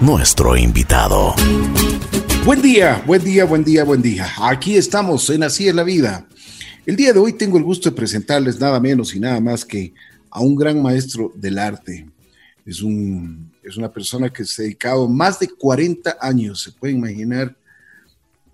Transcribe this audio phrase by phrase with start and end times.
[0.00, 1.34] nuestro invitado.
[2.44, 4.26] Buen día, buen día, buen día, buen día.
[4.38, 6.26] Aquí estamos en Así es la vida.
[6.84, 9.94] El día de hoy tengo el gusto de presentarles nada menos y nada más que
[10.30, 12.06] a un gran maestro del arte.
[12.66, 16.92] Es, un, es una persona que se ha dedicado más de 40 años, se puede
[16.92, 17.56] imaginar,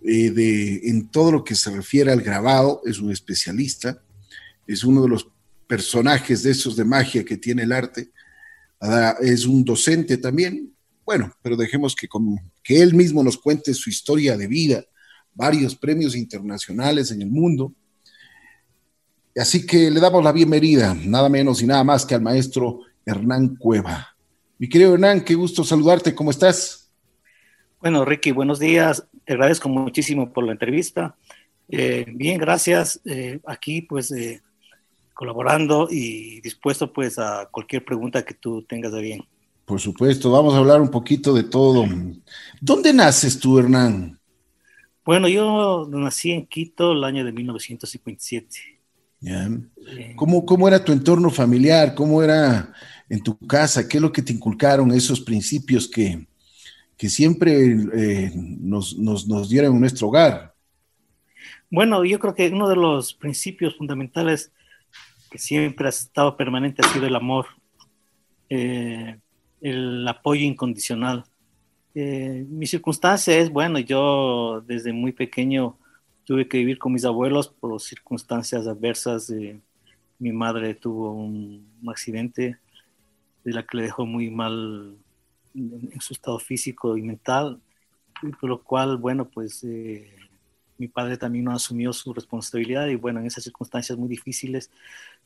[0.04, 2.82] eh, de, en todo lo que se refiere al grabado.
[2.84, 3.98] Es un especialista,
[4.66, 5.26] es uno de los
[5.66, 8.10] personajes de esos de magia que tiene el arte.
[9.20, 10.74] Es un docente también.
[11.04, 12.08] Bueno, pero dejemos que,
[12.62, 14.84] que él mismo nos cuente su historia de vida,
[15.34, 17.72] varios premios internacionales en el mundo.
[19.36, 23.56] Así que le damos la bienvenida, nada menos y nada más que al maestro Hernán
[23.56, 24.16] Cueva.
[24.58, 26.90] Mi querido Hernán, qué gusto saludarte, ¿cómo estás?
[27.80, 29.06] Bueno, Ricky, buenos días.
[29.24, 31.16] Te agradezco muchísimo por la entrevista.
[31.68, 33.00] Eh, bien, gracias.
[33.04, 34.42] Eh, aquí, pues, eh,
[35.20, 39.24] colaborando y dispuesto pues a cualquier pregunta que tú tengas de bien.
[39.66, 41.84] Por supuesto, vamos a hablar un poquito de todo.
[42.58, 44.18] ¿Dónde naces tú, Hernán?
[45.04, 48.48] Bueno, yo nací en Quito el año de 1957.
[49.20, 51.94] Eh, ¿Cómo, ¿Cómo era tu entorno familiar?
[51.94, 52.72] ¿Cómo era
[53.06, 53.86] en tu casa?
[53.86, 56.26] ¿Qué es lo que te inculcaron esos principios que,
[56.96, 60.54] que siempre eh, nos, nos, nos dieron en nuestro hogar?
[61.70, 64.50] Bueno, yo creo que uno de los principios fundamentales
[65.30, 67.46] que siempre ha estado permanente ha sido el amor,
[68.48, 69.18] eh,
[69.60, 71.24] el apoyo incondicional.
[71.94, 75.78] Eh, mi circunstancia es, bueno, yo desde muy pequeño
[76.24, 79.32] tuve que vivir con mis abuelos por circunstancias adversas.
[80.18, 82.58] mi madre tuvo un, accidente
[83.44, 84.96] de la que le dejó muy mal
[85.54, 87.60] en, su estado físico y mental,
[88.40, 90.14] por lo cual, bueno, pues eh,
[90.80, 94.70] mi padre también no asumió su responsabilidad y bueno, en esas circunstancias muy difíciles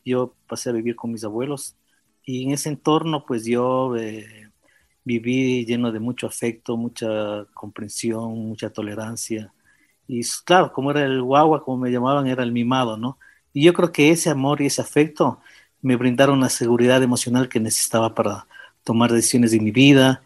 [0.05, 1.77] yo pasé a vivir con mis abuelos
[2.25, 4.51] y en ese entorno pues yo eh,
[5.05, 9.53] viví lleno de mucho afecto, mucha comprensión, mucha tolerancia
[10.07, 13.19] y claro, como era el guagua, como me llamaban, era el mimado, ¿no?
[13.53, 15.41] Y yo creo que ese amor y ese afecto
[15.81, 18.47] me brindaron la seguridad emocional que necesitaba para
[18.85, 20.23] tomar decisiones de mi vida,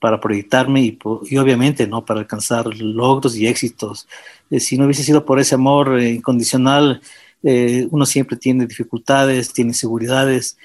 [0.00, 0.98] para proyectarme y,
[1.38, 4.08] obviamente no para alcanzar logros y éxitos.
[4.50, 7.00] Eh, si no hubiese sido por ese amor eh, incondicional,
[7.42, 10.56] eh, uno siempre tiene dificultades, tiene inseguridades,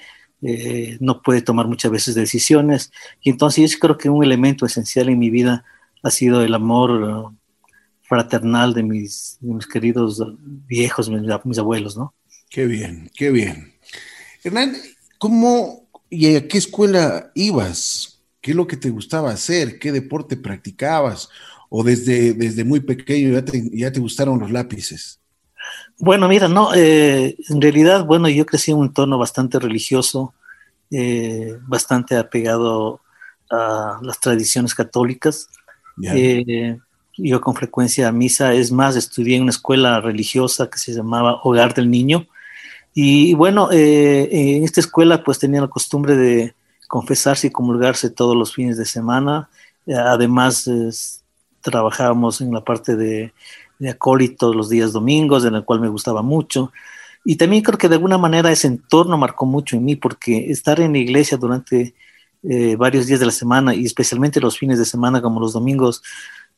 [0.98, 2.90] no puede tomar muchas veces decisiones.
[3.20, 5.64] Y entonces yo creo que un elemento esencial en mi vida
[6.02, 7.32] ha sido el amor
[8.12, 10.22] fraternal de mis, mis queridos
[10.66, 12.14] viejos, mis, mis, abuelos, ¿no?
[12.50, 13.72] Qué bien, qué bien.
[14.44, 14.76] Hernán,
[15.16, 18.20] ¿cómo y a qué escuela ibas?
[18.42, 19.78] ¿Qué es lo que te gustaba hacer?
[19.78, 21.30] ¿Qué deporte practicabas?
[21.70, 25.21] ¿O desde, desde muy pequeño ya te, ya te gustaron los lápices?
[26.04, 30.34] Bueno, mira, no, eh, en realidad, bueno, yo crecí en un entorno bastante religioso,
[30.90, 33.00] eh, bastante apegado
[33.48, 35.48] a las tradiciones católicas.
[36.02, 36.76] Eh,
[37.16, 41.38] yo con frecuencia a misa, es más, estudié en una escuela religiosa que se llamaba
[41.44, 42.26] Hogar del Niño.
[42.92, 46.56] Y bueno, en esta escuela pues tenía la costumbre de
[46.88, 49.48] confesarse y comulgarse todos los fines de semana.
[49.86, 50.68] Eh, además,
[51.60, 53.32] trabajábamos en la parte de,
[53.82, 56.72] de acólito los días domingos, en la cual me gustaba mucho.
[57.24, 60.78] Y también creo que de alguna manera ese entorno marcó mucho en mí, porque estar
[60.80, 61.94] en la iglesia durante
[62.44, 66.00] eh, varios días de la semana y especialmente los fines de semana como los domingos,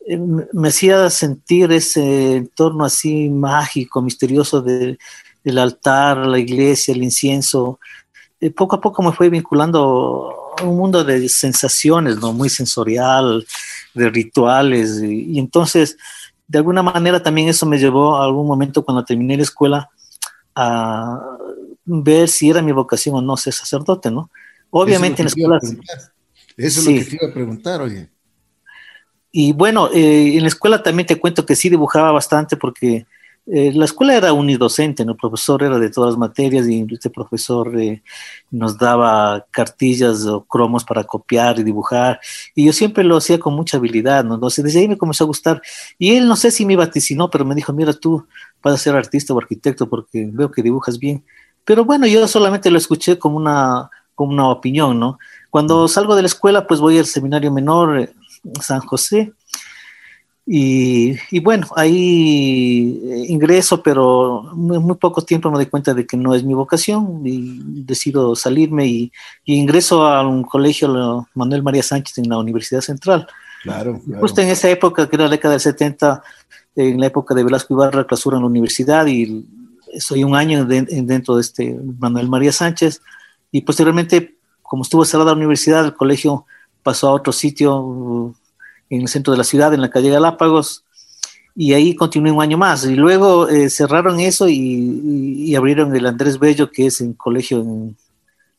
[0.07, 0.19] eh,
[0.53, 4.99] me hacía sentir ese entorno así mágico, misterioso de,
[5.43, 7.81] del altar, la iglesia, el incienso,
[8.39, 12.35] eh, poco a poco me fue vinculando a un mundo de sensaciones, ¿no?
[12.35, 13.47] Muy sensorial,
[13.95, 15.03] de rituales.
[15.03, 15.97] Y, entonces,
[16.47, 19.91] de alguna manera también eso me llevó a algún momento cuando terminé la escuela
[20.55, 21.21] a
[21.85, 24.31] ver si era mi vocación o no ser sacerdote, ¿no?
[24.71, 25.59] Obviamente en la escuela...
[26.57, 28.09] Eso es lo que te iba a preguntar, oye.
[29.33, 33.07] Y bueno, eh, en la escuela también te cuento que sí dibujaba bastante porque
[33.47, 37.79] eh, la escuela era unidocente, el profesor era de todas las materias y este profesor
[37.79, 38.03] eh,
[38.51, 42.21] nos daba cartillas o cromos para copiar y dibujar
[42.55, 44.37] y yo siempre lo hacía con mucha habilidad, ¿no?
[44.37, 45.61] Entonces desde ahí me comenzó a gustar
[45.99, 48.27] y él no sé si me vaticinó, pero me dijo, mira tú
[48.63, 51.23] vas a ser artista o arquitecto porque veo que dibujas bien.
[51.67, 55.19] Pero bueno, yo solamente lo escuché como una, como una opinión, ¿no?
[55.51, 58.15] Cuando salgo de la escuela, pues voy al seminario menor eh,
[58.61, 59.35] San José
[60.47, 66.19] y, bueno, ahí eh, ingreso, pero en muy poco tiempo me doy cuenta de que
[66.19, 69.13] no es mi vocación y decido salirme y,
[69.47, 73.27] ingreso a un colegio Manuel María Sánchez en la Universidad Central.
[73.63, 76.23] Claro, Justo en esa época, que era la década del 70,
[76.77, 79.47] en la época de Velasco Ibarra, clausura en la universidad y
[79.99, 83.01] soy un año dentro de este Manuel María Sánchez
[83.51, 86.47] y posteriormente como estuvo cerrada la universidad, el colegio
[86.83, 88.35] pasó a otro sitio
[88.95, 90.85] en el centro de la ciudad, en la calle Galápagos,
[91.55, 92.85] y ahí continué un año más.
[92.85, 97.95] Y luego eh, cerraron eso y, abrieron el Andrés Bello, que es un colegio, no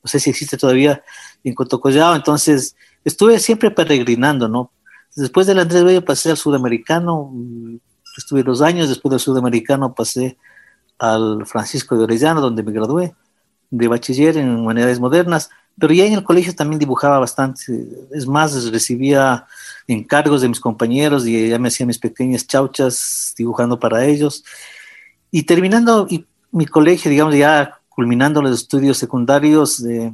[0.06, 1.04] sé si existe todavía,
[1.44, 2.16] en Cotocollao.
[2.16, 4.72] Entonces estuve siempre peregrinando, ¿no?
[5.16, 7.34] Después del Andrés Bello pasé al sudamericano,
[8.18, 10.38] estuve dos años, después del sudamericano pasé
[10.98, 13.14] al Francisco de Orellana, donde me gradué
[13.70, 17.62] de bachiller en humanidades modernas, pero ya en el colegio también dibujaba bastante,
[18.12, 19.48] es más, recibía
[19.88, 24.44] encargos de mis compañeros y ya me hacía mis pequeñas chauchas dibujando para ellos.
[25.32, 26.08] Y terminando
[26.52, 30.14] mi colegio, digamos, ya culminando los estudios secundarios, eh,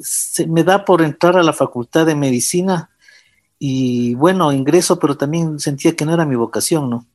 [0.00, 2.90] se me da por entrar a la facultad de medicina
[3.58, 7.06] y bueno, ingreso, pero también sentía que no era mi vocación, ¿no?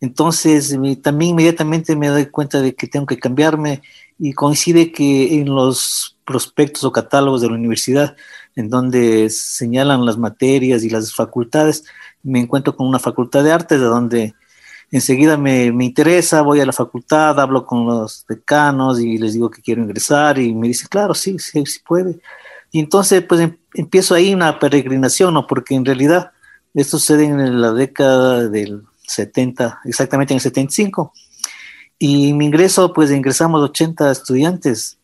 [0.00, 3.82] Entonces, también inmediatamente me doy cuenta de que tengo que cambiarme
[4.18, 8.16] y coincide que en los prospectos o catálogos de la universidad,
[8.56, 11.84] en donde señalan las materias y las facultades,
[12.22, 14.34] me encuentro con una facultad de artes, de donde
[14.90, 19.50] enseguida me, me interesa, voy a la facultad, hablo con los decanos y les digo
[19.50, 22.20] que quiero ingresar y me dice, claro, sí, sí, sí puede.
[22.70, 25.46] Y entonces, pues em, empiezo ahí una peregrinación, ¿no?
[25.46, 26.32] Porque en realidad
[26.74, 31.12] esto sucede en la década del 70, exactamente en el 75.
[31.98, 34.98] Y mi ingreso, pues ingresamos 80 estudiantes,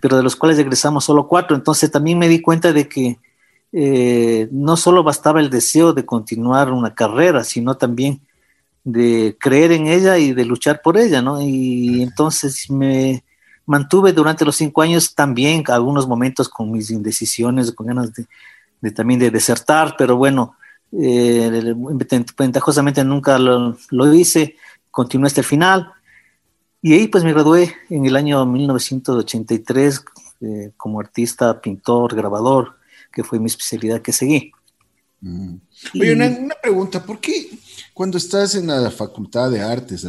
[0.00, 1.56] pero de los cuales egresamos solo cuatro.
[1.56, 3.18] Entonces también me di cuenta de que
[3.72, 8.20] eh, no solo bastaba el deseo de continuar una carrera, sino también
[8.84, 11.40] de creer en ella y de luchar por ella, ¿no?
[11.40, 13.24] Y entonces me
[13.64, 19.20] mantuve durante los cinco años también algunos momentos con mis indecisiones, con ganas de también
[19.20, 20.56] de desertar, pero bueno,
[20.92, 21.74] eh,
[22.36, 24.56] ventajosamente nunca lo, hice,
[24.90, 25.92] continué hasta el final.
[26.82, 30.04] Y ahí pues me gradué en el año 1983
[30.40, 32.76] eh, como artista, pintor, grabador,
[33.12, 34.50] que fue mi especialidad que seguí.
[35.20, 35.54] Mm.
[36.00, 37.48] Oye, una, pregunta, ¿por qué
[37.94, 40.06] cuando estás en la Facultad de Artes,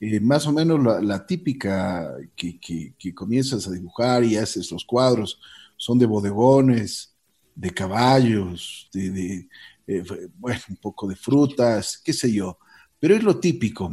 [0.00, 5.40] eh, más o menos la, típica que, que, comienzas a dibujar y haces los cuadros
[5.76, 7.14] son de bodegones,
[7.54, 9.48] de caballos, de,
[9.86, 10.04] eh,
[10.38, 12.58] bueno, un poco de frutas, qué sé yo,
[12.98, 13.90] pero es lo típico.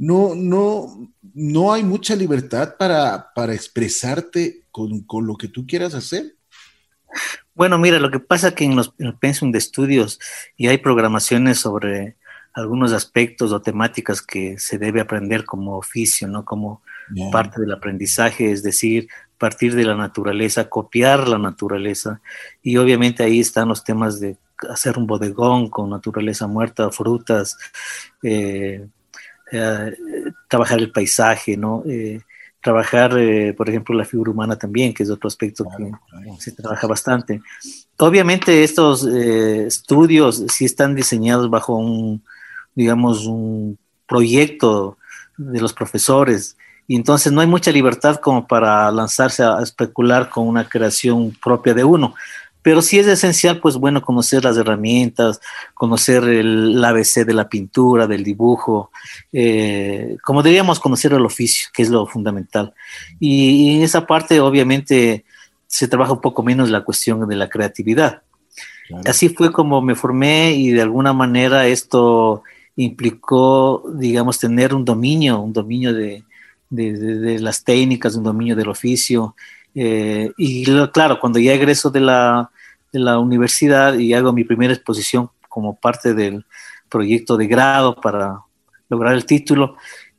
[0.00, 5.94] No, no, no hay mucha libertad para, para expresarte con, con, lo que tú quieras
[5.94, 6.36] hacer.
[7.54, 10.18] Bueno, mira, lo que pasa es que en, los, en el pensum de estudios
[10.56, 12.16] y hay programaciones sobre
[12.54, 16.46] algunos aspectos o temáticas que se debe aprender como oficio, ¿no?
[16.46, 16.80] Como
[17.30, 19.06] parte del aprendizaje, es decir,
[19.36, 22.22] partir de la naturaleza, copiar la naturaleza.
[22.62, 24.38] Y obviamente ahí están los temas de
[24.70, 27.58] hacer un bodegón con naturaleza muerta, frutas,
[28.22, 28.88] eh,
[29.52, 29.94] eh,
[30.48, 31.82] trabajar el paisaje, ¿no?
[31.86, 32.20] Eh,
[32.62, 33.12] trabajar,
[33.56, 35.90] por ejemplo, la figura humana también, que es otro aspecto que
[36.38, 37.40] se trabaja bastante.
[37.96, 42.22] Obviamente estos estudios sí están diseñados bajo un,
[42.74, 44.98] digamos, un proyecto
[45.38, 46.58] de los profesores
[46.90, 51.72] y entonces no hay mucha libertad como para lanzarse a, especular con una creación propia
[51.72, 52.16] de uno.
[52.62, 55.40] Pero sí es esencial, pues bueno, conocer las herramientas,
[55.74, 58.90] conocer el, ABC de la pintura, del dibujo,
[59.32, 62.74] eh, como diríamos, conocer el oficio, que es lo fundamental.
[63.18, 65.24] Y, en esa parte, obviamente,
[65.66, 68.22] se trabaja un poco menos la cuestión de la creatividad.
[69.04, 72.42] Así fue como me formé y de alguna manera esto
[72.74, 76.24] implicó, digamos, tener un dominio, un dominio de,
[76.70, 79.36] de, las técnicas, un dominio del oficio.
[79.74, 82.50] Eh, y claro, cuando ya egreso de la,
[82.92, 86.44] de la universidad y hago mi primera exposición como parte del
[86.88, 88.40] proyecto de grado para
[88.88, 89.76] lograr el título,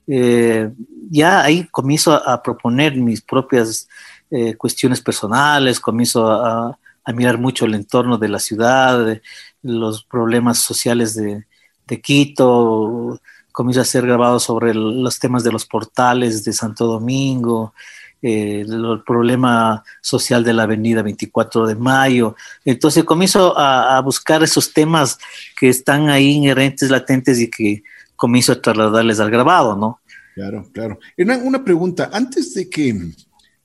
[0.08, 0.72] eh,
[1.10, 3.88] ya ahí comienzo a, proponer mis propias
[4.30, 6.78] eh, cuestiones personales, comienzo a,
[7.13, 9.20] mirar mucho el entorno de la ciudad,
[9.63, 11.46] los problemas sociales de,
[11.86, 13.20] de Quito,
[13.51, 17.74] comienzo a ser grabado sobre los temas de los portales de Santo Domingo,
[18.22, 22.36] el problema social de la avenida 24 de Mayo.
[22.63, 25.18] Entonces comienzo a, buscar esos temas
[25.60, 27.84] que están ahí inherentes, latentes y que
[28.16, 30.00] comienzo a trasladarles al grabado, ¿no?
[30.36, 31.00] Claro, claro.
[31.18, 33.12] Una, una pregunta, antes de que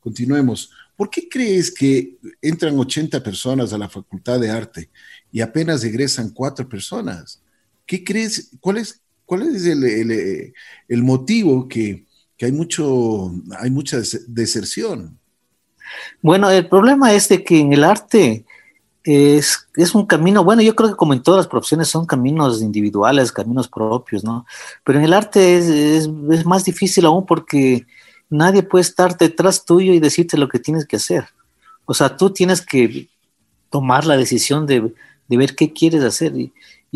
[0.00, 4.88] continuemos, ¿por qué crees que entran 80 personas a la Facultad de Arte
[5.30, 7.40] y apenas egresan cuatro personas?
[7.86, 8.50] ¿Qué crees?
[8.60, 12.05] ¿Cuál es, ¿Cuál es el, motivo que,
[12.44, 15.18] hay, mucho, hay mucha deserción?
[16.20, 18.44] Bueno, el problema es de que en el arte
[19.04, 22.60] es, es, un camino, bueno, yo creo que como en todas las profesiones son caminos
[22.60, 24.44] individuales, caminos propios, ¿no?
[24.84, 27.86] Pero en el arte es, es más difícil aún porque
[28.28, 31.26] nadie puede estar detrás tuyo y decirte lo que tienes que hacer.
[31.84, 33.08] O sea, tú tienes que
[33.70, 34.92] tomar la decisión de,
[35.28, 36.52] ver qué quieres hacer y,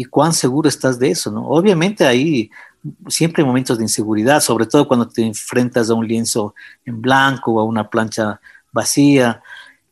[0.09, 1.47] cuán seguro estás de eso, ¿no?
[1.47, 2.51] Obviamente hay
[3.09, 7.61] siempre momentos de inseguridad, sobre todo cuando te enfrentas a un lienzo en blanco o
[7.61, 8.41] a una plancha
[8.73, 9.43] vacía.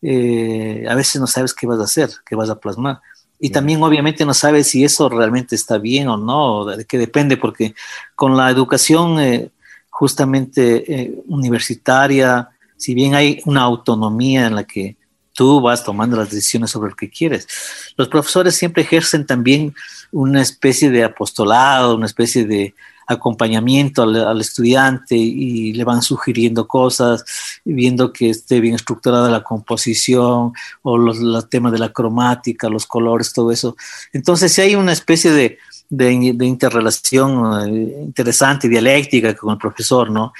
[0.00, 3.00] Eh, a veces no sabes qué vas a hacer, qué vas a plasmar.
[3.40, 7.36] Y también obviamente no sabes si eso realmente está bien o no, de qué depende,
[7.36, 7.74] porque
[8.16, 9.50] con la educación eh,
[9.90, 14.97] justamente eh, universitaria, si bien hay una autonomía en la que
[15.38, 17.46] tú vas tomando las decisiones sobre lo que quieres.
[17.96, 19.72] Los profesores siempre ejercen también
[20.10, 22.74] una especie de apostolado, una especie de
[23.06, 27.24] acompañamiento al, estudiante y le van sugiriendo cosas,
[27.64, 30.52] viendo que esté bien estructurada la composición
[30.82, 33.76] o los, temas de la cromática, los colores, todo eso.
[34.12, 35.58] Entonces, si hay una especie de,
[35.90, 40.32] de, interrelación eh, interesante, dialéctica con el profesor, ¿no?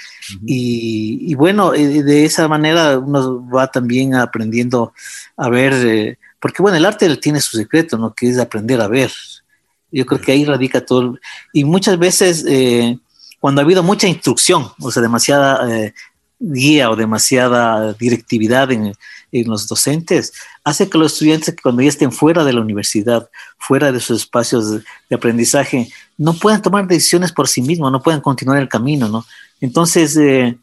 [0.45, 4.93] y, bueno, eh, de esa manera uno va también aprendiendo
[5.37, 8.13] a ver, eh, porque bueno, el arte tiene su secreto, ¿no?
[8.13, 9.11] Que es aprender a ver.
[9.91, 11.17] Yo creo que ahí radica todo.
[11.51, 12.45] Y muchas veces,
[13.39, 15.91] cuando ha habido mucha instrucción, o sea, demasiada
[16.39, 18.93] guía o demasiada directividad en,
[19.31, 20.33] en los docentes,
[20.63, 24.71] hace que los estudiantes cuando ya estén fuera de la universidad, fuera de sus espacios
[24.71, 24.83] de,
[25.15, 29.25] aprendizaje, no puedan tomar decisiones por sí mismos, no puedan continuar el camino, ¿no?
[29.61, 30.57] Entonces, eh,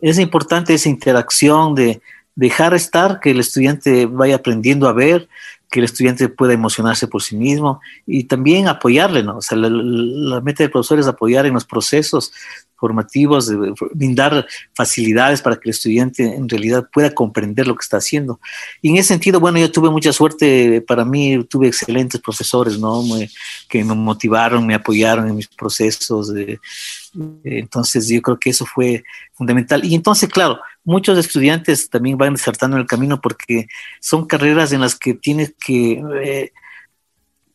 [0.00, 2.00] es importante esa interacción de
[2.34, 5.28] dejar estar, que el estudiante vaya aprendiendo a ver,
[5.70, 9.38] que el estudiante pueda emocionarse por sí mismo y también apoyarle, ¿no?
[9.38, 12.32] O sea, la, meta del profesor es apoyar en los procesos
[12.76, 17.96] formativos, de brindar facilidades para que el estudiante en realidad pueda comprender lo que está
[17.96, 18.38] haciendo.
[18.82, 23.02] Y en ese sentido, bueno, yo tuve mucha suerte, para mí tuve excelentes profesores, ¿no?
[23.68, 26.32] que me motivaron, me apoyaron en mis procesos.
[27.44, 29.84] entonces yo creo que eso fue fundamental.
[29.84, 33.66] Y entonces, claro, muchos estudiantes también van desertando en el camino porque
[34.00, 36.02] son carreras en las que tienes que...
[36.22, 36.52] Eh,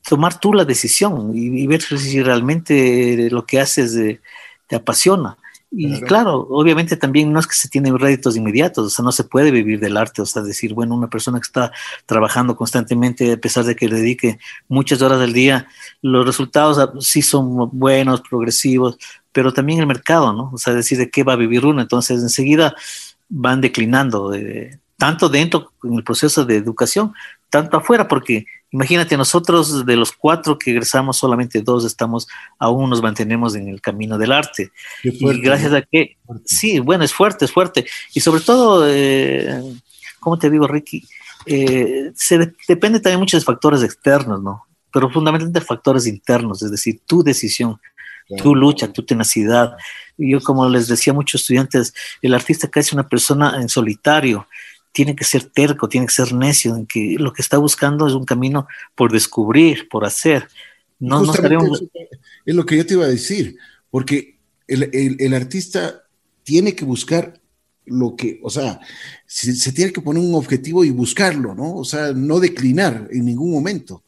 [0.08, 4.20] tomar tú la decisión y, ver si realmente lo que haces de,
[4.68, 5.38] te apasiona.
[5.74, 6.48] Y claro.
[6.50, 9.80] obviamente también no es que se tienen réditos inmediatos, o sea, no se puede vivir
[9.80, 11.72] del arte, o sea, decir, bueno, una persona que está
[12.06, 15.68] trabajando constantemente, a pesar de que le dedique muchas horas del día,
[16.02, 18.98] los resultados sí son buenos, progresivos,
[19.32, 20.52] pero también el mercado, ¿no?
[20.54, 22.76] O sea, decir de qué va a vivir uno, entonces enseguida
[23.32, 24.32] van declinando,
[24.98, 27.14] tanto dentro en el proceso de educación,
[27.50, 33.02] tanto afuera, porque Imagínate, nosotros de los cuatro que egresamos, solamente dos estamos, aún nos
[33.02, 34.72] mantenemos en el camino del arte.
[35.04, 37.86] y gracias a que, sí, bueno, es fuerte, es fuerte.
[38.14, 39.62] Y sobre todo, eh,
[40.22, 41.06] ¿cómo te digo, Ricky?
[41.46, 44.64] Eh, se depende también mucho de factores externos, ¿no?
[44.94, 47.78] Pero fundamentalmente de factores internos, es decir, tu decisión,
[48.38, 49.76] tu lucha, tu tenacidad.
[50.22, 54.48] Yo, como les decía a muchos estudiantes, el artista casi es una persona en solitario
[54.92, 58.14] tiene que ser terco, tiene que ser necio, en que lo que está buscando es
[58.14, 60.48] un camino por descubrir, por hacer.
[61.00, 63.58] No, no Es lo que yo te iba a decir,
[63.90, 64.38] porque
[64.68, 66.04] el, artista
[66.44, 67.40] tiene que buscar
[67.86, 68.80] lo que, o sea,
[69.26, 71.76] se, tiene que poner un objetivo y buscarlo, ¿no?
[71.76, 74.04] O sea, no declinar en ningún momento.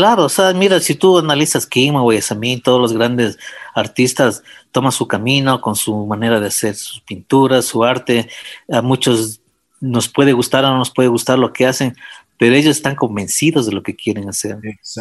[0.00, 3.36] Claro, o sea, mira, si tú analizas Kima, Guayasamín, todos los grandes
[3.74, 4.42] artistas
[4.72, 8.26] toman su camino con su manera de hacer sus pinturas, su arte.
[8.70, 9.42] A muchos
[9.78, 11.94] nos puede gustar o no nos puede gustar lo que hacen,
[12.38, 14.56] pero ellos están convencidos de lo que quieren hacer.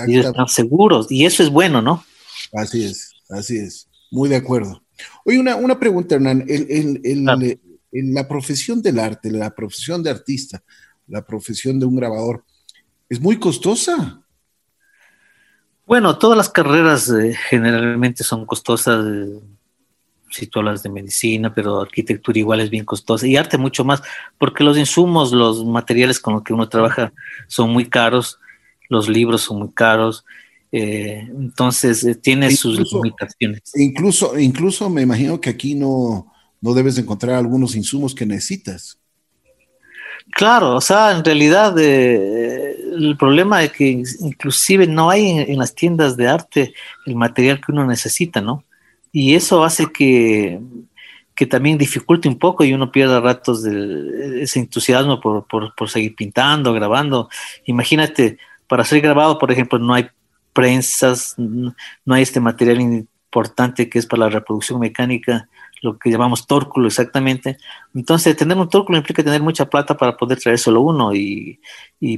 [0.06, 2.04] Ellos están seguros y eso es bueno, ¿no?
[2.52, 3.88] Así es, así es.
[4.12, 4.84] Muy de acuerdo.
[5.24, 6.44] Oye, una, una pregunta, Hernán.
[6.46, 10.62] en la profesión del arte, la profesión de artista,
[11.08, 12.44] la profesión de un grabador,
[13.08, 14.26] ¿es muy costosa?
[15.90, 19.04] Bueno, todas las carreras eh, generalmente son costosas.
[19.08, 19.40] Eh,
[20.30, 24.04] si tú hablas de medicina, pero arquitectura igual es bien costosa y arte mucho más,
[24.38, 27.12] porque los insumos, los materiales con los que uno trabaja
[27.48, 28.38] son muy caros,
[28.88, 30.24] los libros son muy caros,
[30.72, 33.64] eh, entonces eh, tiene sus limitaciones.
[33.74, 36.32] Incluso, incluso me imagino que aquí no,
[36.62, 39.00] no debes encontrar algunos insumos que necesitas.
[40.32, 45.74] Claro, o sea, en realidad eh, el problema es que inclusive no hay en, las
[45.74, 46.74] tiendas de arte
[47.06, 48.64] el material que uno necesita, ¿no?
[49.12, 50.60] y eso hace que,
[51.50, 56.74] también dificulte un poco y uno pierda ratos de ese entusiasmo por, por, seguir pintando,
[56.74, 57.30] grabando.
[57.64, 60.10] Imagínate, para ser grabado, por ejemplo, no hay
[60.52, 65.48] prensas, no hay este material importante que es para la reproducción mecánica
[65.82, 67.58] lo que llamamos tórculo exactamente.
[67.94, 71.60] Entonces, tener un tórculo implica tener mucha plata para poder traer solo uno y,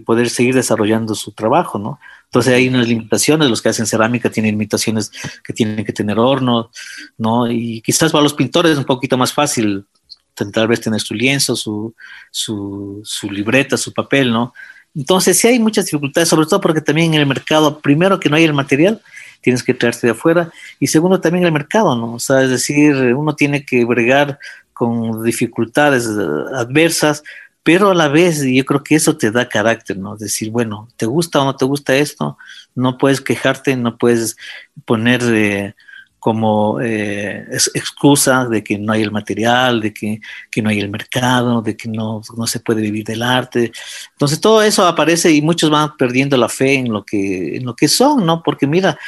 [0.06, 2.00] poder seguir desarrollando su trabajo, ¿no?
[2.26, 5.12] Entonces hay unas limitaciones, los que hacen cerámica tienen limitaciones
[5.44, 6.70] que tienen que tener horno,
[7.18, 7.52] ¿no?
[7.52, 9.86] Y quizás para los pintores es un poquito más fácil
[10.34, 11.94] tal vez tener su lienzo, su,
[12.32, 14.54] su, su libreta, su papel, ¿no?
[14.96, 18.36] Entonces sí hay muchas dificultades, sobre todo porque también en el mercado, primero que no
[18.36, 19.02] hay el material,
[19.42, 22.14] tienes que traerte de afuera, y segundo también el mercado, ¿no?
[22.14, 24.40] O sea, es decir, uno tiene que bregar
[24.74, 27.24] con dificultades adversas,
[27.64, 30.16] pero a la vez yo creo que eso te da carácter, ¿no?
[30.16, 32.38] Decir, bueno, ¿te gusta o no te gusta esto?
[32.74, 34.38] No puedes quejarte, no puedes
[34.86, 35.22] poner...
[35.24, 35.76] Eh,
[36.22, 40.22] como eh, excusa de que no hay el material, de que,
[40.62, 43.72] no hay el mercado, de que no, no, se puede vivir del arte.
[44.12, 47.76] Entonces todo eso aparece y muchos van perdiendo la fe en lo que, en lo
[47.76, 48.44] que son, ¿no?
[48.44, 49.00] Porque mira,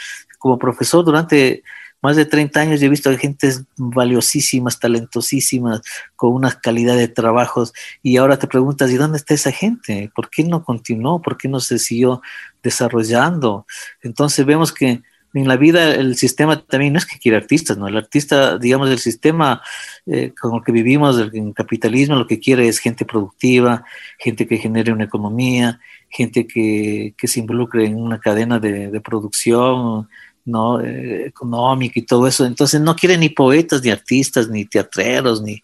[0.44, 1.64] como profesor durante
[2.02, 5.82] más de 30 años yo he visto gente valiosísimas, talentosísimas,
[6.18, 7.72] con una calidad de trabajos
[8.02, 10.12] y ahora te preguntas, ¿y dónde está esa gente?
[10.14, 11.22] ¿Por qué no continuó?
[11.22, 12.22] ¿Por qué no se siguió
[12.62, 13.66] desarrollando?
[14.02, 15.02] Entonces vemos que
[15.34, 17.88] en la vida el sistema también no es que quiere artistas, ¿no?
[17.88, 19.62] El artista, digamos, el sistema
[20.06, 23.86] eh, con el que vivimos, el, capitalismo, lo que quiere es gente productiva,
[24.20, 29.02] gente que genere una economía, gente que, que se involucre en una cadena de, de
[29.02, 30.10] producción,
[30.46, 30.82] ¿no?
[30.82, 32.46] Eh, económica y todo eso.
[32.46, 35.62] Entonces no quiere ni poetas, ni artistas, ni teatreros, ni,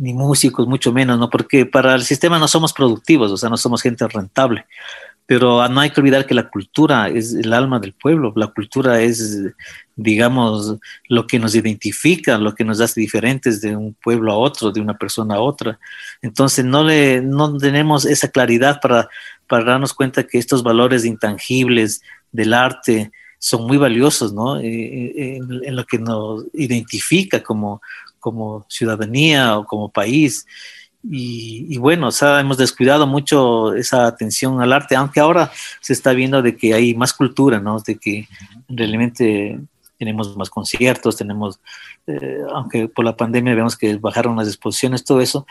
[0.00, 1.28] ni músicos, mucho menos, ¿no?
[1.28, 4.66] Porque para el sistema no somos productivos, o sea, no somos gente rentable.
[5.26, 9.00] Pero no hay que olvidar que la cultura es el alma del pueblo, la cultura
[9.00, 9.38] es,
[9.94, 10.76] digamos,
[11.08, 14.80] lo que nos identifica, lo que nos hace diferentes de un pueblo a otro, de
[14.80, 15.78] una persona a otra.
[16.20, 19.08] Entonces no, le, no tenemos esa claridad para,
[19.46, 22.02] para darnos cuenta que estos valores intangibles
[22.32, 24.60] del arte son muy valiosos, ¿no?
[24.60, 27.80] Eh, eh, en, en, lo que nos identifica como,
[28.20, 30.46] como ciudadanía o como país.
[31.02, 36.12] Y, bueno, o sea, hemos descuidado mucho esa atención al arte, aunque ahora se está
[36.12, 37.80] viendo de que hay más cultura, ¿no?
[37.80, 38.28] De que
[38.68, 39.58] realmente
[39.98, 41.58] tenemos más conciertos, tenemos,
[42.06, 45.46] eh, aunque por la pandemia vemos que bajaron las exposiciones, todo eso.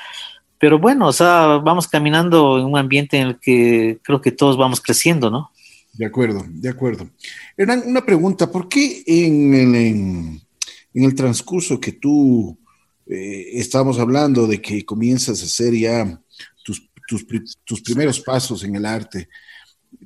[0.59, 4.55] Pero bueno, o sea, vamos caminando en un ambiente en el que creo que todos
[4.55, 5.49] vamos creciendo, ¿no?
[5.93, 7.09] De acuerdo, de acuerdo.
[7.57, 10.41] Hernán, una pregunta, ¿por qué en, en,
[10.93, 12.57] en el transcurso que tú
[13.11, 16.21] eh, estamos hablando de que comienzas a hacer ya
[16.63, 16.87] tus,
[17.65, 19.27] tus, primeros pasos en el arte,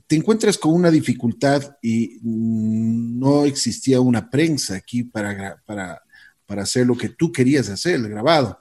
[0.07, 6.01] te encuentras con una dificultad y no existía una prensa aquí para, para,
[6.45, 8.57] para hacer lo que tú querías hacer, el grabado.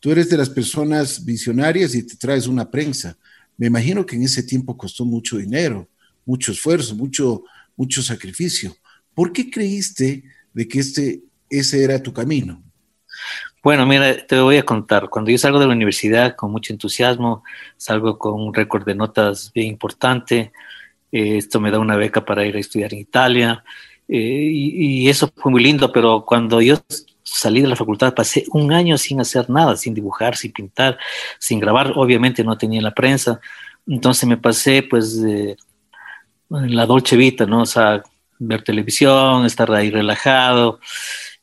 [0.00, 3.16] Tú eres de las personas visionarias y te traes una prensa.
[3.56, 5.88] Me imagino que en ese tiempo costó mucho dinero,
[6.24, 7.44] mucho esfuerzo, mucho,
[7.76, 8.76] mucho sacrificio.
[9.14, 12.62] ¿Por qué creíste de que este, ese era tu camino?
[13.62, 15.08] Bueno, mira, te voy a contar.
[15.08, 17.44] Cuando yo salgo de la universidad con mucho entusiasmo,
[17.76, 20.52] salgo con un récord de notas bien importante.
[21.12, 23.62] Eh, esto me da una beca para ir a estudiar en Italia.
[24.08, 26.76] Eh, y, eso fue muy lindo, pero cuando yo
[27.22, 30.98] salí de la facultad pasé un año sin hacer nada, sin dibujar, sin pintar,
[31.38, 31.92] sin grabar.
[31.94, 33.40] Obviamente no tenía la prensa.
[33.86, 35.20] Entonces me pasé pues
[36.60, 37.62] la dolce vita, ¿no?
[37.62, 38.02] O sea,
[38.38, 40.80] ver televisión, estar ahí relajado.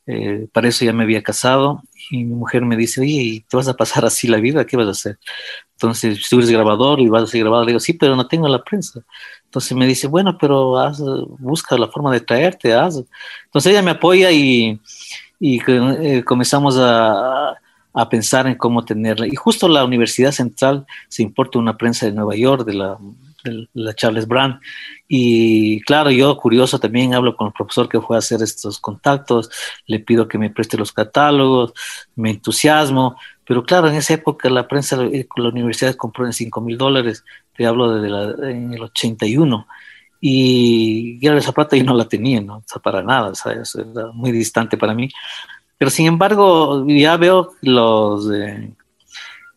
[0.06, 3.56] Eh, para eso ya me había casado y mi mujer me dice, oye, ¿y te
[3.56, 4.64] vas a pasar así la vida?
[4.64, 5.18] ¿Qué vas a hacer?
[5.74, 8.26] Entonces, si tú eres grabador y vas a ser grabador, le digo, sí, pero no
[8.26, 9.02] tengo la prensa.
[9.44, 11.00] Entonces me dice, bueno, pero haz,
[11.38, 13.02] busca la forma de traerte, haz.
[13.44, 14.80] Entonces ella me apoya y,
[15.38, 17.54] y eh, comenzamos a,
[17.92, 19.26] a, pensar en cómo tenerla.
[19.26, 22.98] Y justo la Universidad Central se importa una prensa de Nueva York, de la
[23.74, 24.60] la Charles Brand.
[25.08, 29.50] Y claro, yo curioso también hablo con el profesor que fue a hacer estos contactos,
[29.86, 31.72] le pido que me preste los catálogos,
[32.16, 36.60] me entusiasmo, pero claro, en esa época la prensa, eh, la universidad compró en 5
[36.60, 37.24] mil dólares,
[37.56, 39.66] te hablo de la, en el 81,
[40.20, 42.62] y ya esa plata yo no la tenía, ¿no?
[42.74, 43.74] O para nada, ¿sabes?
[43.74, 45.08] era muy distante para mí.
[45.78, 48.28] Pero sin embargo, ya veo los...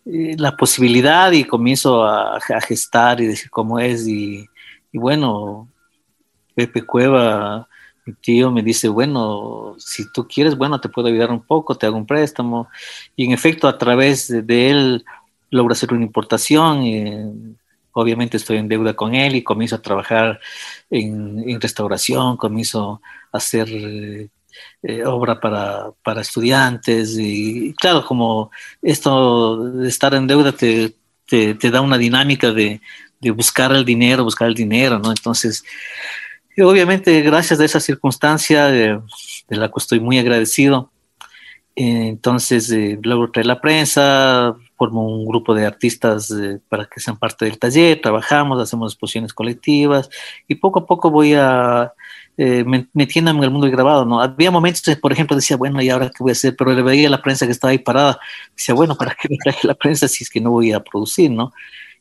[0.06, 4.08] la posibilidad y comienzo a, gestar y decir cómo es.
[4.08, 4.48] Y,
[4.92, 5.70] bueno,
[6.56, 7.68] Pepe Cueva,
[8.06, 11.86] mi tío, me dice, bueno, si tú quieres, bueno, te puedo ayudar un poco, te
[11.86, 12.68] hago un préstamo.
[13.16, 15.06] Y en efecto, a través de, él
[15.50, 16.84] logro hacer una importación.
[16.84, 17.56] Y,
[17.96, 20.40] obviamente estoy en deuda con él y comienzo a trabajar
[20.90, 23.70] en, en restauración, comienzo a hacer
[24.82, 30.96] eh, obra para, para, estudiantes y claro, como esto de estar en deuda te,
[31.28, 32.82] te, da una dinámica de,
[33.20, 35.10] de, buscar el dinero, buscar el dinero, ¿no?
[35.10, 35.64] Entonces,
[36.62, 39.02] obviamente gracias a esa circunstancia de,
[39.50, 40.92] la que estoy muy agradecido,
[41.76, 47.00] eh, entonces eh, luego trae la prensa, formo un grupo de artistas eh, para que
[47.00, 50.10] sean parte del taller, trabajamos, hacemos exposiciones colectivas
[50.48, 51.94] y poco a poco voy a
[52.38, 54.22] eh, metiéndome en el mundo del grabado, ¿no?
[54.22, 56.56] Había momentos, por ejemplo, decía, bueno, ¿y ahora qué voy a hacer?
[56.56, 58.20] Pero le veía la prensa que estaba ahí parada,
[58.56, 61.30] decía, bueno, ¿para qué me traje la prensa si es que no voy a producir,
[61.32, 61.54] ¿no?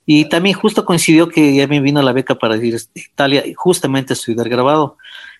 [0.05, 3.55] Y también justo coincidió que ya me vino la beca para ir a Italia y
[3.55, 4.97] justamente a estudiar grabado.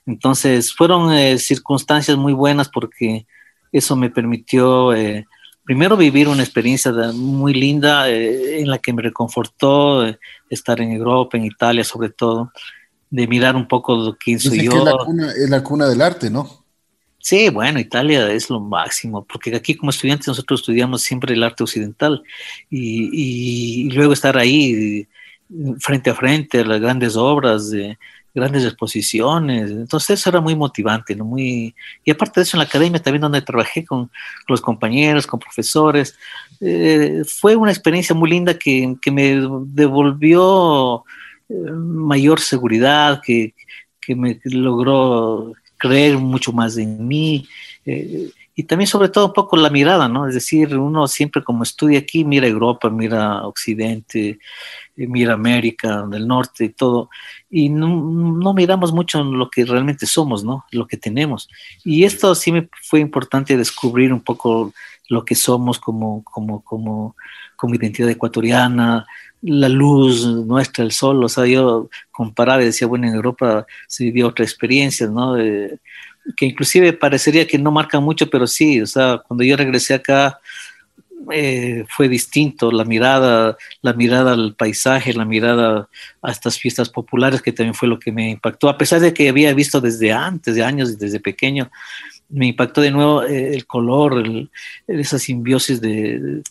[0.07, 3.27] Entonces fueron eh, circunstancias muy buenas porque
[3.73, 5.27] eso me permitió eh,
[5.65, 10.05] primero vivir una experiencia muy linda eh, en la que me reconfortó
[10.49, 12.53] estar en Europa, en Italia sobre todo,
[13.13, 14.73] de mirar un poco quién soy yo.
[14.73, 16.65] es, la cuna, es la cuna del arte, ¿no?
[17.19, 21.63] Sí, bueno, Italia es lo máximo, porque aquí como estudiantes nosotros estudiamos siempre el arte
[21.63, 22.23] occidental
[22.71, 25.07] y, y luego estar ahí
[25.79, 27.99] frente a frente, las grandes obras, de,
[28.35, 29.71] grandes exposiciones.
[29.71, 31.25] Entonces eso era muy motivante, ¿no?
[31.25, 31.75] Muy...
[32.05, 34.11] Y aparte de eso, en la academia también donde trabajé con,
[34.49, 36.17] los compañeros, con profesores,
[36.61, 41.05] eh, fue una experiencia muy linda que, que me devolvió
[41.75, 43.55] mayor seguridad, que,
[44.01, 47.47] que, me logró creer mucho más en mí.
[47.85, 50.29] Eh, y también sobre todo un poco la mirada, ¿no?
[50.29, 54.39] Es decir, uno siempre como estudia aquí, mira Europa, mira Occidente,
[54.95, 57.09] mira América del Norte y todo,
[57.49, 60.65] y no, miramos mucho lo que realmente somos, ¿no?
[60.71, 61.49] Lo que tenemos.
[61.85, 64.73] Y esto sí me fue importante descubrir un poco
[65.09, 67.17] lo que somos como, como, como,
[67.57, 69.07] como identidad ecuatoriana,
[69.43, 74.05] la luz nuestra, el sol, o sea, yo comparaba y decía, bueno, en Europa se
[74.05, 75.37] vivió otra experiencia, ¿no?
[76.37, 80.39] que inclusive parecería que no marca mucho, pero sí, o sea, cuando yo regresé acá,
[81.31, 85.89] eh, fue distinto, la mirada, la mirada al paisaje, la mirada
[86.21, 89.29] a estas fiestas populares, que también fue lo que me impactó, a pesar de que
[89.29, 91.71] había visto desde antes, de años, desde pequeño,
[92.29, 94.49] me impactó de nuevo eh, el color,
[94.87, 96.43] esa simbiosis de,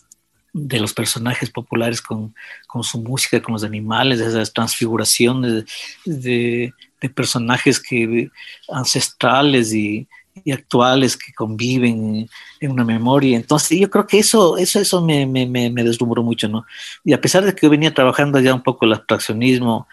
[0.52, 2.34] de los personajes populares con,
[2.66, 5.64] con, su música, con los animales, esas transfiguraciones
[6.04, 8.30] de, de personajes que
[8.68, 10.06] ancestrales y,
[10.44, 12.28] y actuales que conviven
[12.60, 13.36] en una memoria.
[13.36, 16.64] Entonces yo creo que eso, eso, eso me, me, me, deslumbró mucho, ¿no?
[17.04, 19.86] Y a pesar de que yo venía trabajando ya un poco el abstraccionismo,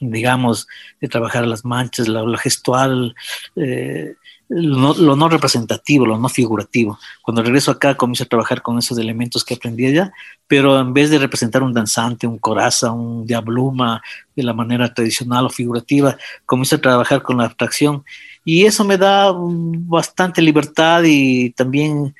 [0.00, 0.66] digamos,
[1.00, 3.14] de trabajar las manchas, lo, gestual,
[3.56, 4.14] eh,
[4.48, 6.98] lo no, representativo, lo no figurativo.
[7.22, 10.12] Cuando regreso acá comienzo a trabajar con esos elementos que aprendí allá,
[10.46, 14.02] pero en vez de representar un danzante, un coraza, un diabluma
[14.36, 18.04] de la manera tradicional o figurativa, comienzo a trabajar con la abstracción
[18.44, 22.14] y eso me da bastante libertad y también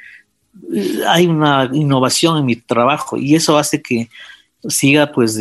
[0.74, 4.08] eh, hay una innovación en mi trabajo y eso hace que
[4.68, 5.38] siga pues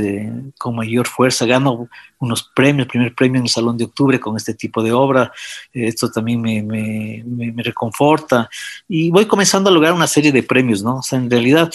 [0.57, 1.45] con mayor fuerza.
[1.45, 1.87] Gano
[2.19, 5.31] unos premios, primer premio en el Salón de Octubre con este tipo de obra.
[5.73, 8.49] Esto también me, me, me, reconforta.
[8.87, 10.97] Y voy comenzando a lograr una serie de premios, ¿no?
[10.97, 11.69] O sea, en realidad...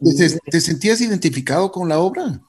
[0.00, 2.40] te sentías identificado con la obra?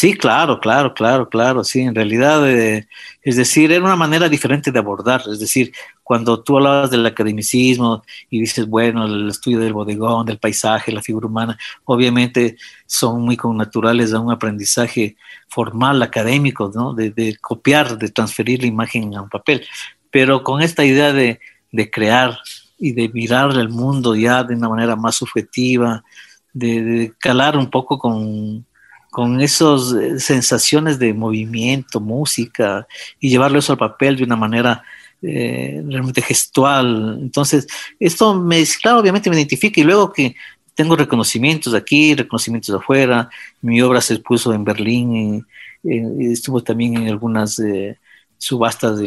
[0.00, 2.86] Sí, claro, claro, claro, claro, sí, en realidad, eh,
[3.20, 5.72] es decir, era una manera diferente de abordar, es decir,
[6.04, 11.02] cuando tú hablabas del academicismo y dices, bueno, el estudio del bodegón, del paisaje, la
[11.02, 12.56] figura humana, obviamente
[12.86, 15.16] son muy connaturales a un aprendizaje
[15.48, 16.94] formal, académico, ¿no?
[16.94, 19.66] De, copiar, de transferir la imagen a un papel,
[20.12, 21.40] pero con esta idea de,
[21.72, 22.38] de crear
[22.78, 26.04] y de mirar el mundo ya de una manera más subjetiva,
[26.52, 28.64] de calar un poco con
[29.10, 32.86] con esas eh, sensaciones de movimiento, música,
[33.20, 34.82] y llevarlo eso al papel de una manera
[35.22, 37.18] eh, realmente gestual.
[37.20, 37.66] Entonces,
[37.98, 40.36] esto me, claro, obviamente me identifica y luego que
[40.74, 43.28] tengo reconocimientos aquí, reconocimientos afuera,
[43.62, 45.44] mi obra se expuso en Berlín,
[45.82, 47.98] estuvo también en algunas eh,
[48.36, 49.00] subastas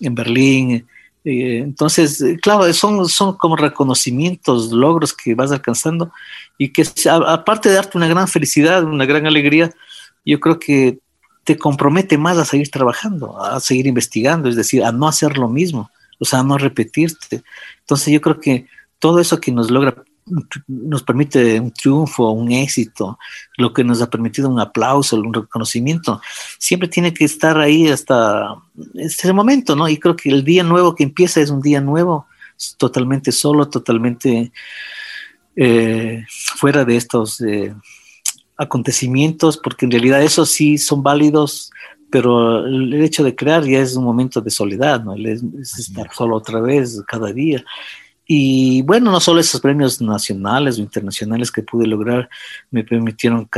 [0.00, 0.84] en Berlín, eh,
[1.28, 6.12] entonces, eh, claro, son, son como reconocimientos, logros que vas alcanzando
[6.56, 9.72] y que aparte de darte una gran felicidad, una gran alegría,
[10.24, 11.00] yo creo que
[11.42, 15.48] te compromete más a seguir trabajando, a seguir investigando, es decir, a no hacer lo
[15.48, 17.42] mismo, o sea, a no repetirte.
[17.80, 18.66] Entonces yo creo que
[19.00, 20.04] todo eso que nos logra
[20.66, 23.18] nos permite un triunfo, un éxito,
[23.56, 26.20] lo que nos ha permitido un aplauso, un reconocimiento,
[26.58, 28.56] siempre tiene que estar ahí hasta
[28.94, 29.88] este momento, ¿no?
[29.88, 32.26] Y creo que el día nuevo que empieza es un día nuevo,
[32.76, 34.52] totalmente solo, totalmente
[35.54, 37.74] eh, fuera de estos eh,
[38.56, 41.70] acontecimientos, porque en realidad esos sí son válidos,
[42.10, 45.14] pero el hecho de crear ya es un momento de soledad, ¿no?
[45.14, 47.64] Es, es estar solo otra vez cada día.
[48.26, 52.28] Y bueno, no solo esos premios nacionales o internacionales que pude lograr
[52.70, 53.48] me permitieron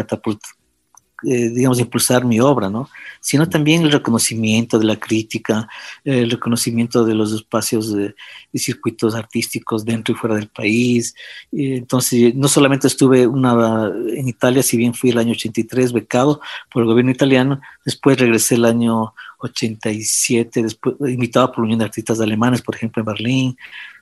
[1.27, 2.89] eh, digamos, impulsar mi obra, ¿no?
[3.21, 5.69] Sino también el reconocimiento de la crítica,
[6.05, 8.15] el reconocimiento de los espacios de,
[8.55, 11.15] circuitos artísticos dentro y fuera del país.
[11.51, 16.83] entonces, no solamente estuve una, en Italia, si bien fui el año 83 becado por
[16.83, 22.21] el gobierno italiano, después regresé el año 87, después, invitado por la Unión de Artistas
[22.21, 23.57] Alemanes, por ejemplo, en Berlín,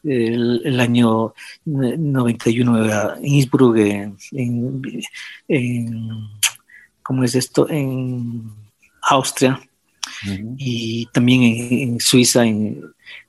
[0.05, 4.17] el, año 91 en Innsbruck, en,
[7.03, 7.69] ¿cómo es esto?
[7.69, 8.51] En
[9.03, 9.61] Austria
[10.59, 12.45] y también en, Suiza.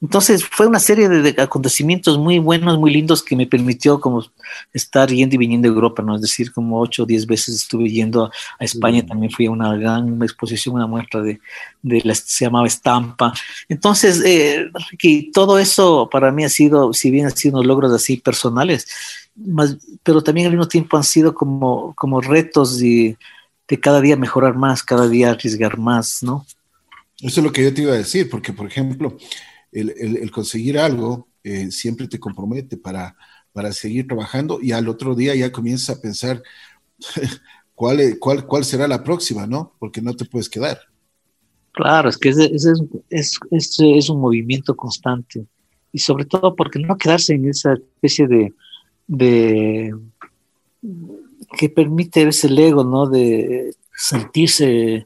[0.01, 4.23] Entonces fue una serie de, acontecimientos muy buenos, muy lindos que me permitió como
[4.71, 6.15] estar yendo y viniendo a Europa, ¿no?
[6.15, 8.31] Es decir, como ocho o diez veces estuve yendo a,
[8.63, 11.39] España, también fui a una gran exposición, una muestra de,
[11.81, 13.33] de la, se llamaba Estampa.
[13.67, 14.69] Entonces, eh,
[15.33, 18.87] todo eso para mí ha sido, si bien ha sido unos logros así personales,
[19.35, 23.17] más, pero también al mismo tiempo han sido como, como retos de,
[23.67, 26.45] de cada día mejorar más, cada día arriesgar más, ¿no?
[27.19, 29.17] Eso es lo que yo te iba a decir, porque, por ejemplo,
[29.71, 33.15] el, conseguir algo eh, siempre te compromete para,
[33.53, 36.43] para seguir trabajando y al otro día ya comienzas a pensar
[37.75, 39.73] cuál, cuál, cuál será la próxima, ¿no?
[39.79, 40.79] Porque no te puedes quedar.
[41.71, 45.45] Claro, es que es, es, es, es, un movimiento constante
[45.91, 48.53] y sobre todo porque no quedarse en esa especie de,
[49.05, 49.95] de
[51.57, 53.07] que permite ese ego, ¿no?
[53.07, 55.05] De sentirse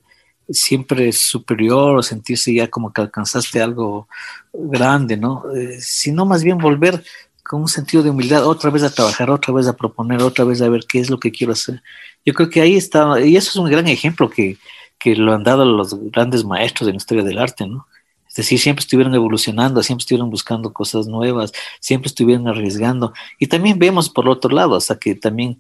[0.52, 4.08] siempre superior o sentirse ya como que alcanzaste algo
[4.54, 5.44] grande, ¿no?
[5.56, 7.04] Eh, sino más bien volver
[7.44, 10.62] con un sentido de humildad, otra vez a trabajar, otra vez a proponer, otra vez
[10.62, 11.82] a ver qué es lo que quiero hacer.
[12.26, 14.58] Yo creo que ahí está, y eso es un gran ejemplo que,
[14.98, 17.88] que lo han dado los grandes maestros de la historia del arte, ¿no?
[18.32, 23.12] Es decir, siempre estuvieron evolucionando, siempre estuvieron buscando cosas nuevas, siempre estuvieron arriesgando.
[23.38, 25.60] Y también vemos por otro lado, o sea, que también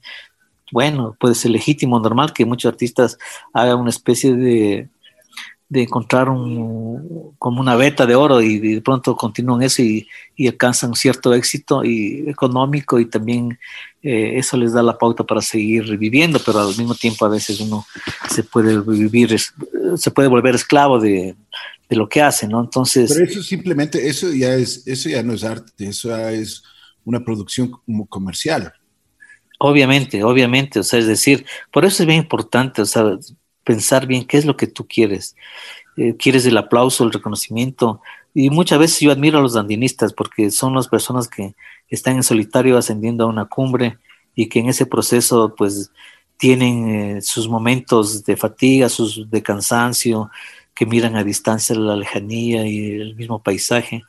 [0.71, 3.17] bueno, puede ser legítimo, normal que muchos artistas
[3.53, 4.89] hagan una especie de,
[5.71, 10.05] de encontrar un, como una beta de oro y, de pronto continúan eso y,
[10.35, 13.57] y, alcanzan cierto éxito y económico y también
[14.03, 17.59] eh, eso les da la pauta para seguir viviendo, pero al mismo tiempo a veces
[17.61, 17.85] uno
[18.29, 19.37] se puede vivir,
[19.95, 21.35] se puede volver esclavo de,
[21.89, 22.61] de lo que hace, ¿no?
[22.61, 23.11] Entonces...
[23.13, 26.63] Pero eso simplemente, eso ya es, eso ya no es arte, eso ya es
[27.05, 27.71] una producción
[28.09, 28.73] comercial.
[29.63, 33.15] Obviamente, obviamente, o sea, es decir, por eso es bien importante, o sea,
[33.63, 35.35] pensar bien qué es lo que tú quieres.
[35.97, 38.01] Eh, quieres el aplauso, el reconocimiento.
[38.33, 41.53] Y muchas veces yo admiro a los andinistas porque son las personas que
[41.89, 43.99] están en solitario ascendiendo a una cumbre
[44.33, 45.91] y que en ese proceso pues
[46.37, 50.31] tienen eh, sus momentos de fatiga, sus de cansancio,
[50.73, 54.01] que miran a distancia la lejanía y el mismo paisaje.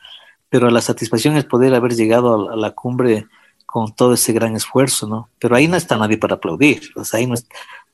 [0.48, 3.26] Pero la satisfacción es poder haber llegado a la cumbre
[3.72, 5.30] con todo ese gran esfuerzo, ¿no?
[5.38, 7.35] Pero ahí no está nadie para aplaudir, o sea, ahí no,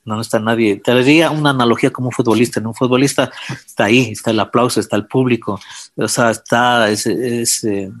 [0.03, 0.75] no está nadie.
[0.75, 2.69] Te diría una analogía como un futbolista, ¿no?
[2.69, 3.31] Un futbolista
[3.65, 5.57] está ahí, está el aplauso, está el público,
[5.95, 7.93] o sea, está ese, ese,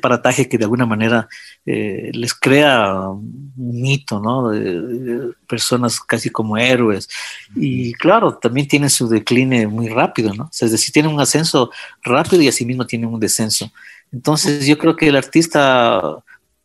[0.00, 1.28] parataje que de alguna manera
[1.66, 4.50] eh, les crea un mito, ¿no?
[5.46, 7.10] Personas casi como héroes.
[7.54, 10.44] Y claro, también tienen su decline muy rápido, ¿no?
[10.44, 11.70] O sea, es decir, tienen un ascenso
[12.02, 13.70] rápido y asimismo tienen un descenso.
[14.14, 16.22] Entonces, yo creo que el artista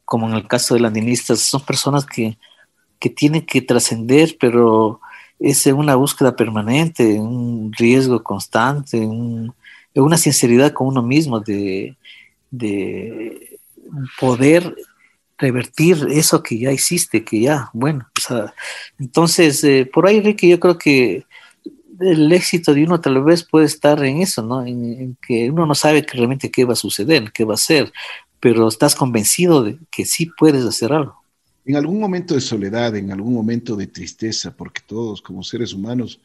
[0.09, 2.35] como en el caso de andinistas, son personas que,
[2.99, 4.99] que tienen que trascender, pero
[5.39, 9.07] es una búsqueda permanente, un riesgo constante,
[9.93, 11.95] una sinceridad con uno mismo de,
[12.49, 13.59] de
[14.19, 14.75] poder
[15.37, 18.53] revertir eso que ya existe, que ya, bueno, o sea,
[18.97, 21.23] entonces, eh, por ahí, Ricky, yo creo que
[21.99, 24.65] el éxito de uno tal vez puede estar en eso, ¿no?
[24.65, 27.91] En, en, que uno no sabe realmente qué va a suceder, qué va a ser,
[28.39, 31.15] pero estás convencido de que sí puedes hacer algo.
[31.65, 36.19] En algún momento de soledad, en algún momento de tristeza, porque todos como seres humanos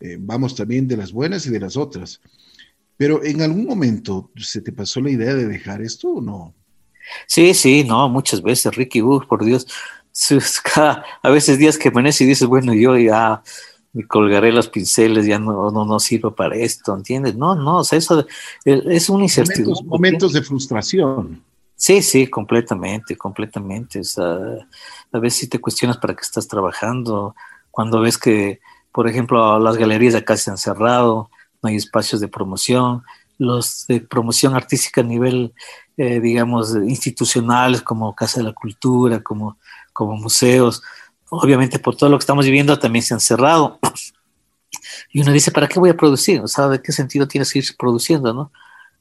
[0.00, 2.20] eh, vamos también de las buenas y de las otras,
[2.96, 6.54] pero en algún momento se te pasó la idea de dejar esto o no?
[7.26, 9.66] Sí, sí, no, muchas veces, Ricky, uh, por Dios,
[10.76, 13.42] a veces días que amanece y dices, bueno, yo ya
[13.92, 17.36] me colgaré los pinceles, ya no, no, no sirvo para esto, ¿entiendes?
[17.36, 18.26] No, no, o sea, eso
[18.64, 19.84] es una incertidumbre.
[19.86, 21.42] momentos de frustración.
[21.80, 24.00] Sí, sí, completamente, completamente.
[24.00, 24.36] O sea,
[25.12, 27.34] a veces si te cuestionas para qué estás trabajando,
[27.70, 28.60] cuando ves que,
[28.92, 31.30] por ejemplo, las galerías acá se han cerrado,
[31.62, 33.02] no hay espacios de promoción,
[33.38, 35.54] los de promoción artística a nivel,
[35.96, 39.56] eh, digamos, institucional, como Casa de la Cultura, como,
[39.94, 40.82] como museos,
[41.30, 43.78] obviamente por todo lo que estamos viviendo también se han cerrado.
[45.12, 46.40] Y uno dice, ¿para qué voy a producir?
[46.42, 48.52] O sea, ¿de qué sentido tienes que ir produciendo, no?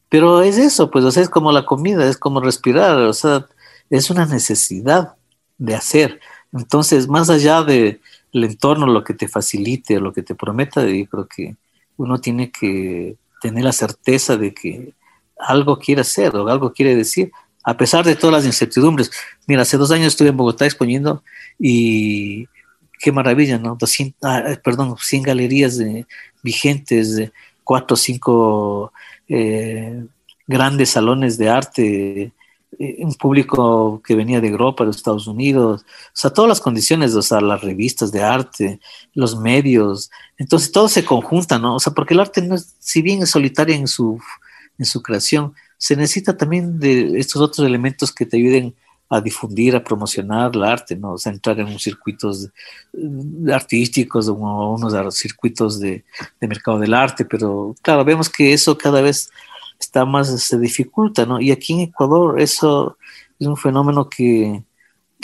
[0.09, 3.47] Pero es eso, pues, o sea, es como la comida, es como respirar, o sea,
[3.89, 5.15] es una necesidad
[5.57, 6.19] de hacer.
[6.51, 8.01] Entonces, más allá de,
[8.33, 11.55] el entorno lo que te facilite, lo que te prometa, yo creo que
[11.97, 14.93] uno tiene que tener la certeza de que
[15.37, 17.31] algo quiere hacer o algo quiere decir,
[17.63, 19.11] a pesar de todas las incertidumbres.
[19.47, 21.23] Mira, hace dos años estuve en Bogotá exponiendo
[21.59, 22.47] y
[22.99, 23.75] qué maravilla, ¿no?
[23.75, 25.79] 200, ah, perdón, 100 galerías
[26.41, 27.31] vigentes, de
[27.63, 28.93] cuatro o cinco
[29.29, 30.05] eh,
[30.47, 32.33] grandes salones de arte,
[32.77, 37.15] eh, un público que venía de Europa, de Estados Unidos, o sea, todas las condiciones,
[37.15, 38.79] o sea, las revistas de arte,
[39.13, 41.75] los medios, entonces todo se conjunta, ¿no?
[41.75, 44.19] O sea, porque el arte, no es, si bien es solitario en su,
[44.77, 48.75] en su creación, se necesita también de estos otros elementos que te ayuden
[49.21, 51.13] difundir, a promocionar el arte, ¿no?
[51.13, 52.49] O entrar en unos circuitos
[53.51, 56.03] artísticos o unos circuitos de,
[56.39, 59.31] mercado del arte, pero claro, vemos que eso cada vez
[59.79, 61.41] está más, se dificulta, ¿no?
[61.41, 62.97] Y aquí en Ecuador eso
[63.39, 64.63] es un fenómeno que,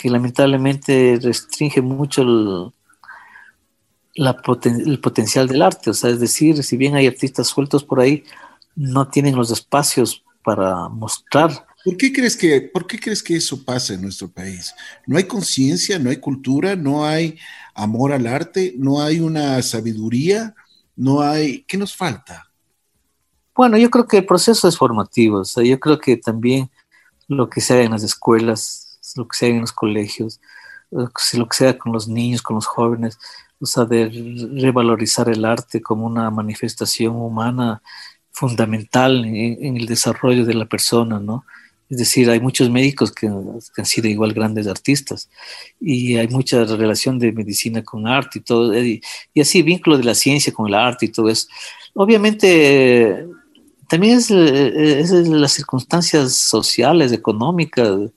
[0.02, 2.70] lamentablemente restringe mucho el,
[4.14, 8.24] el potencial del arte, o sea, es decir, si bien hay artistas sueltos por ahí,
[8.76, 11.65] no tienen los espacios para mostrar.
[11.86, 14.74] ¿Por qué crees que, por qué crees que eso pasa en nuestro país?
[15.06, 17.38] ¿No hay conciencia, no hay cultura, no hay
[17.76, 20.52] amor al arte, no hay una sabiduría,
[20.96, 22.50] no hay, ¿qué nos falta?
[23.54, 26.72] Bueno, yo creo que el proceso es formativo, o sea, yo creo que también
[27.28, 30.40] lo que sea en las escuelas, lo que sea en los colegios,
[30.90, 33.16] lo que sea con los niños, con los jóvenes,
[33.60, 34.10] o sea, de
[34.60, 37.80] revalorizar el arte como una manifestación humana
[38.32, 41.44] fundamental en, el desarrollo de la persona, ¿no?
[41.88, 45.28] Es decir, hay muchos médicos que, han sido igual grandes artistas
[45.80, 49.00] y hay mucha relación de medicina con arte y todo, y,
[49.32, 51.46] y así vínculo de la ciencia con el arte y todo eso.
[51.94, 53.26] Obviamente
[53.88, 58.10] también es, las circunstancias sociales, económicas.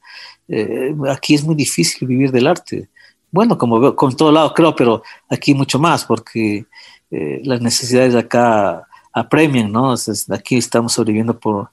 [0.47, 2.89] Eh, aquí es muy difícil vivir del arte.
[3.31, 6.65] Bueno, como veo, con todo lado creo, pero aquí mucho más, porque
[7.11, 9.93] eh, las necesidades acá apremian, ¿no?
[10.31, 11.69] aquí estamos sobreviviendo por,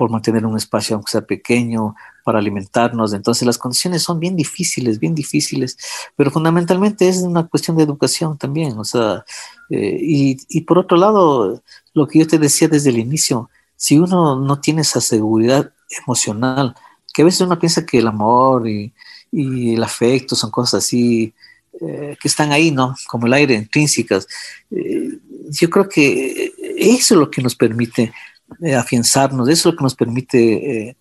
[0.00, 3.12] por mantener un espacio, aunque sea pequeño, para alimentarnos.
[3.12, 5.76] Entonces las condiciones son bien difíciles, bien difíciles,
[6.16, 8.78] pero fundamentalmente es una cuestión de educación también.
[8.78, 9.26] O sea,
[9.68, 14.40] y, y, por otro lado, lo que yo te decía desde el inicio, si uno
[14.40, 15.70] no tiene esa seguridad
[16.02, 16.74] emocional,
[17.12, 18.94] que a veces uno piensa que el amor y,
[19.32, 21.34] el afecto son cosas así
[21.78, 22.94] eh, que están ahí, ¿no?
[23.06, 24.26] Como el aire, intrínsecas.
[24.70, 25.18] Eh,
[25.50, 28.14] yo creo que eso es lo que nos permite
[28.62, 30.96] eh, afianzarnos, eso es lo que nos permite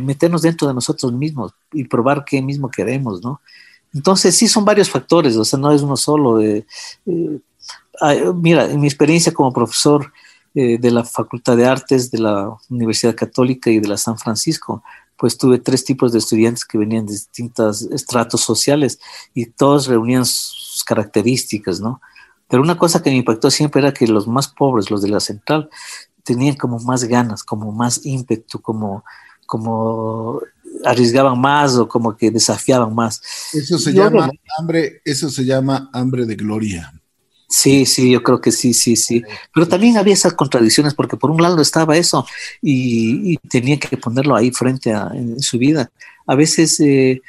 [0.00, 3.40] meternos dentro de nosotros mismos y probar qué mismo queremos, ¿no?
[3.92, 6.40] Entonces sí son varios factores, o sea, no es uno solo.
[8.34, 10.12] mira, en mi experiencia como profesor
[10.52, 14.82] eh, de la Facultad de Artes de la Universidad Católica y de la San Francisco,
[15.16, 18.98] pues tuve tres tipos de estudiantes que venían de distintos estratos sociales
[19.32, 22.00] y todos reunían sus características, ¿no?
[22.50, 25.20] Pero una cosa que me impactó siempre era que los más pobres, los de la
[25.20, 25.70] central,
[26.24, 29.04] tenían como más ganas, como más ímpetu, como,
[29.46, 30.40] como
[30.84, 33.22] arriesgaban más o como que desafiaban más.
[33.52, 36.92] Eso se llama hambre, eso se llama hambre de gloria.
[37.48, 39.22] Sí, sí, yo creo que sí, sí, sí.
[39.52, 42.26] Pero también había esas contradicciones porque por un lado estaba eso
[42.62, 45.90] y, tenía que ponerlo ahí frente a en su vida.
[46.26, 47.20] A veces eh,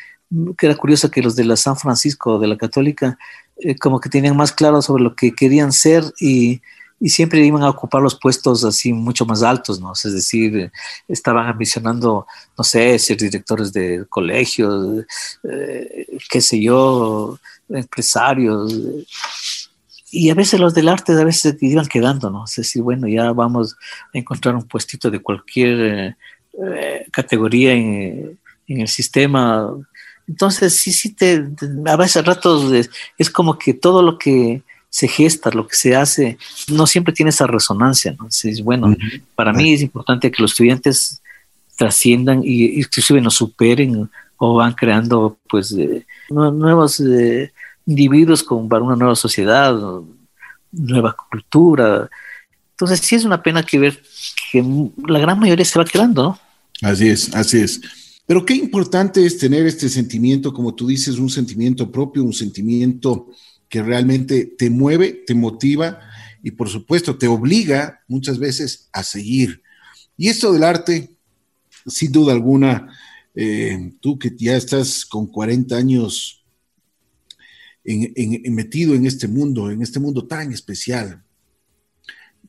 [0.58, 3.18] que era curioso que los de la San Francisco, de la Católica,
[3.62, 6.62] eh, como que tenían más claro sobre lo que querían ser y,
[7.04, 9.92] siempre iban a ocupar los puestos así mucho más altos, ¿no?
[9.94, 10.72] Es decir,
[11.08, 15.04] estaban ambicionando, no sé, ser directores de colegios,
[15.44, 18.72] eh, qué sé yo, empresarios.
[20.12, 22.46] Y a veces los del arte a veces iban quedando, ¿no?
[22.46, 23.78] Es decir, bueno, ya vamos
[24.14, 26.16] a encontrar un puestito de cualquier
[26.54, 29.70] eh, categoría en, el sistema.
[30.32, 31.46] Entonces, sí, sí, te,
[31.86, 35.94] a veces ratos es, es como que todo lo que se gesta, lo que se
[35.94, 36.38] hace,
[36.70, 38.24] no siempre tiene esa resonancia, ¿no?
[38.24, 38.96] Entonces, bueno,
[39.36, 41.22] para mí es importante que los estudiantes
[41.76, 45.76] trasciendan y inclusive nos superen o van creando pues
[46.30, 47.52] nuevos eh,
[47.86, 49.78] individuos con, para una nueva sociedad,
[50.72, 52.10] nueva cultura.
[52.72, 54.02] Entonces sí es una pena que ver
[54.50, 54.64] que
[55.08, 56.40] la gran mayoría se va quedando, ¿no?
[56.90, 57.82] Así es, así es.
[58.32, 63.28] Pero qué importante es tener este sentimiento, como tú dices, un sentimiento propio, un sentimiento
[63.68, 66.00] que realmente te mueve, te motiva
[66.42, 69.62] y por supuesto te obliga muchas veces a seguir.
[70.16, 71.14] Y esto del arte,
[71.86, 72.98] sin duda alguna,
[73.36, 76.46] eh, tú que ya estás con 40 años
[77.84, 81.22] metido en este mundo, en este mundo tan especial,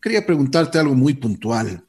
[0.01, 1.85] quería preguntarte algo muy puntual.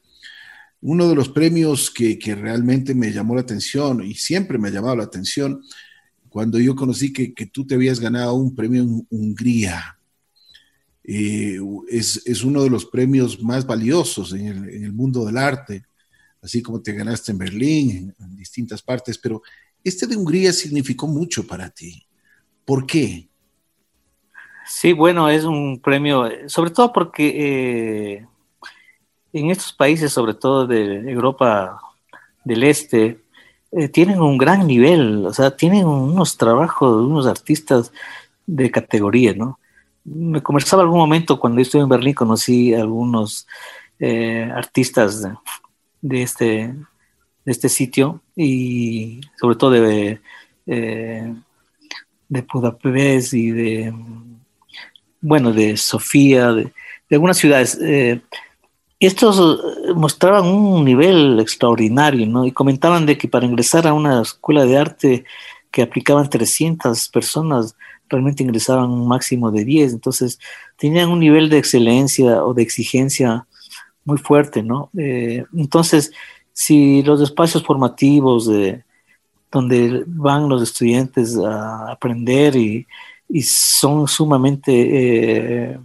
[0.86, 4.72] Uno de los premios que, que realmente me llamó la atención y siempre me ha
[4.72, 5.60] llamado la atención
[6.34, 9.96] cuando yo conocí que, tú te habías ganado un premio en Hungría.
[11.04, 15.84] Eh, es, uno de los premios más valiosos en el, mundo del arte,
[16.42, 19.42] así como te ganaste en Berlín, en, distintas partes, pero
[19.84, 22.04] este de Hungría significó mucho para ti.
[22.64, 23.28] ¿Por qué?
[24.66, 27.28] Sí, bueno, es un premio, sobre todo porque
[28.16, 28.26] eh,
[29.34, 31.80] en estos países, sobre todo de Europa
[32.44, 33.18] del Este,
[33.72, 37.92] eh, tienen un gran nivel, o sea, tienen unos trabajos, unos artistas
[38.46, 39.58] de categoría, ¿no?
[40.04, 43.48] Me conversaba algún momento cuando estuve en Berlín, conocí a algunos
[43.98, 45.26] eh, artistas
[46.00, 46.72] de, este,
[47.44, 50.20] este sitio y sobre todo de,
[50.66, 51.34] eh,
[52.28, 53.94] de Budapest y de,
[55.20, 56.72] bueno, de Sofía, de,
[57.10, 57.78] algunas ciudades
[59.00, 62.46] estos eh, mostraban un nivel extraordinario, ¿no?
[62.46, 65.24] Y comentaban de que para ingresar a una escuela de arte
[65.70, 67.76] que aplicaban 300 personas,
[68.08, 69.94] realmente ingresaban un máximo de 10.
[69.94, 70.38] Entonces,
[70.76, 73.46] tenían un nivel de excelencia o de exigencia
[74.04, 74.90] muy fuerte, ¿no?
[74.96, 76.12] Eh, entonces,
[76.52, 78.84] si los espacios formativos de,
[79.50, 82.86] donde van los estudiantes a aprender y,
[83.42, 85.72] son sumamente...
[85.72, 85.78] Eh,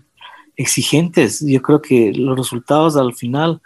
[0.59, 3.61] exigentes, yo creo que los resultados al final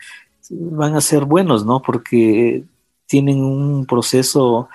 [0.52, 1.82] van a ser buenos, ¿no?
[1.82, 2.64] Porque
[3.08, 4.70] tienen un proceso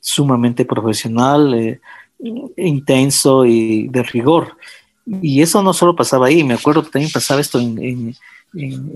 [0.00, 1.80] sumamente profesional, eh,
[2.56, 4.56] intenso y de rigor.
[5.22, 8.16] Y eso no solo pasaba ahí, me acuerdo que también pasaba esto en,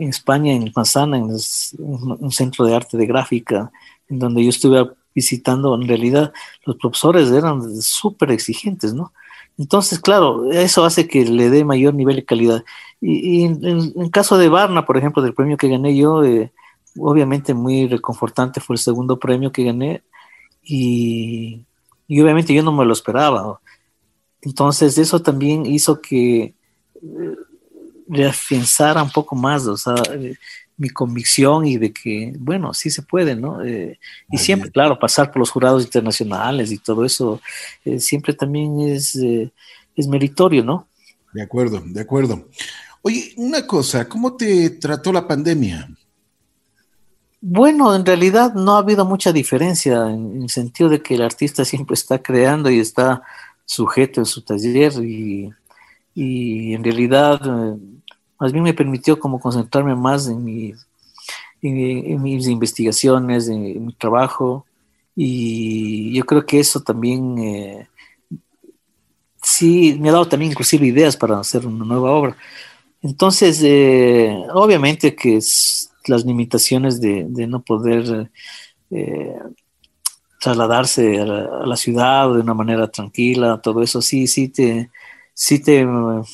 [0.00, 1.30] España, en Manzana, en,
[1.78, 3.70] un centro de arte de gráfica,
[4.08, 6.32] en donde yo estuve visitando, en realidad
[6.66, 9.12] los profesores eran súper exigentes, ¿no?
[9.56, 12.64] Entonces, claro, eso hace que le dé mayor nivel de calidad.
[13.00, 16.52] Y, en, el caso de Barna, por ejemplo, del premio que gané yo, eh,
[16.98, 20.02] obviamente muy reconfortante fue el segundo premio que gané
[20.62, 21.64] y,
[22.08, 23.60] obviamente yo no me lo esperaba.
[24.42, 26.54] Entonces, eso también hizo que
[26.96, 27.36] eh,
[28.08, 30.36] reafianzara un poco más, o sea, eh,
[30.76, 33.62] mi convicción y de que, bueno, sí se puede, ¿no?
[33.62, 33.98] Eh,
[34.30, 37.40] y siempre, claro, pasar por los jurados internacionales y todo eso,
[37.84, 39.52] eh, siempre también es, eh,
[39.94, 40.88] es meritorio, ¿no?
[41.32, 42.48] De acuerdo, de acuerdo.
[43.02, 45.88] Oye, una cosa, ¿cómo te trató la pandemia?
[47.40, 51.64] Bueno, en realidad no ha habido mucha diferencia en, el sentido de que el artista
[51.64, 53.22] siempre está creando y está
[53.64, 55.50] sujeto en su taller y,
[56.14, 57.40] y en realidad
[58.38, 64.66] más bien me permitió como concentrarme más en, mis investigaciones, en, mi trabajo,
[65.16, 67.88] y yo creo que eso también eh,
[69.42, 72.36] sí me ha dado también inclusive ideas para hacer una nueva obra.
[73.02, 75.38] Entonces, eh, obviamente que
[76.06, 78.30] las limitaciones de, no poder
[78.90, 79.38] eh,
[80.40, 81.24] trasladarse a
[81.66, 84.90] la, ciudad de una manera tranquila, todo eso sí, sí te,
[85.34, 85.86] sí te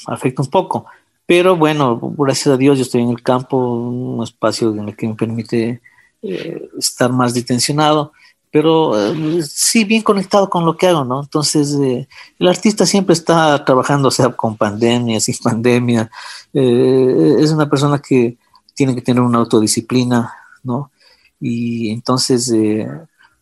[0.07, 0.87] afecta un poco.
[1.31, 5.07] Pero bueno, gracias a Dios yo estoy en el campo, un espacio en el que
[5.07, 5.81] me permite
[6.23, 8.11] eh, estar más detencionado,
[8.51, 11.23] pero eh, sí bien conectado con lo que hago, ¿no?
[11.23, 16.11] Entonces, eh, el artista siempre está trabajando, sea, con pandemia, sin pandemia.
[16.53, 18.37] es una persona que
[18.75, 20.91] tiene que tener una autodisciplina, ¿no?
[21.39, 22.53] Y entonces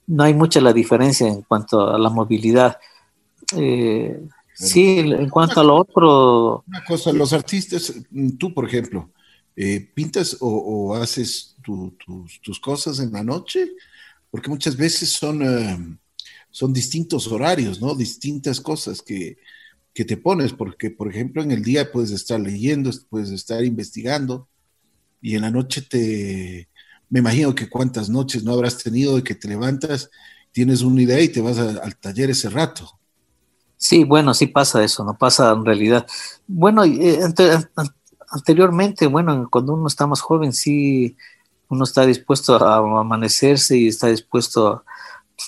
[0.06, 2.76] no hay mucha la diferencia en cuanto a la movilidad.
[4.58, 6.64] Sí, en cuanto a lo otro.
[6.66, 7.92] Una cosa, los artistas,
[8.38, 9.12] tú por ejemplo,
[9.54, 13.70] eh, ¿pintas o, haces tus, cosas en la noche?
[14.30, 15.78] Porque muchas veces son, eh,
[16.50, 17.94] son distintos horarios, ¿no?
[17.94, 19.38] Distintas cosas que,
[19.94, 24.48] que te pones, porque por ejemplo en el día puedes estar leyendo, puedes estar investigando
[25.20, 26.68] y en la noche te,
[27.08, 30.10] me imagino que cuántas noches no habrás tenido de que te levantas,
[30.50, 32.97] tienes una idea y te vas al taller ese rato.
[33.78, 36.04] Sí, bueno, sí pasa eso, no pasa en realidad.
[36.48, 37.20] Bueno, eh,
[38.28, 41.16] anteriormente, bueno, cuando uno está más joven, sí,
[41.68, 44.84] uno está dispuesto a amanecerse y está dispuesto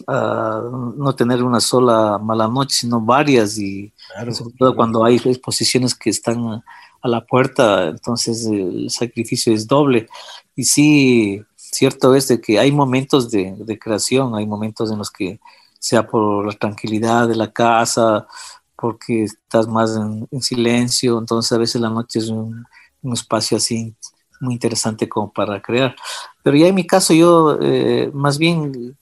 [0.07, 0.63] a,
[0.97, 3.93] no tener una sola mala noche, sino varias, y
[4.33, 6.63] sobre todo cuando hay exposiciones que están
[7.03, 10.09] a la puerta, entonces el sacrificio es doble.
[10.55, 15.41] Y sí, cierto es de que hay momentos de creación, hay momentos en los que
[15.81, 18.29] sea por la tranquilidad de la casa,
[18.77, 22.65] porque estás más en, silencio, entonces a veces la noche es un,
[23.13, 23.95] espacio así
[24.41, 25.97] muy interesante como para crear.
[26.43, 28.97] Pero ya en mi caso yo eh, más bien,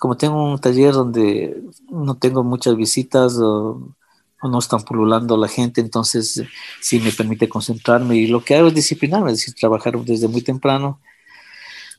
[0.00, 3.94] como tengo un taller donde no tengo muchas visitas o,
[4.42, 6.42] no están pululando la gente, entonces
[6.80, 10.40] sí me permite concentrarme y lo que hago es disciplinarme, es decir, trabajar desde muy
[10.40, 10.98] temprano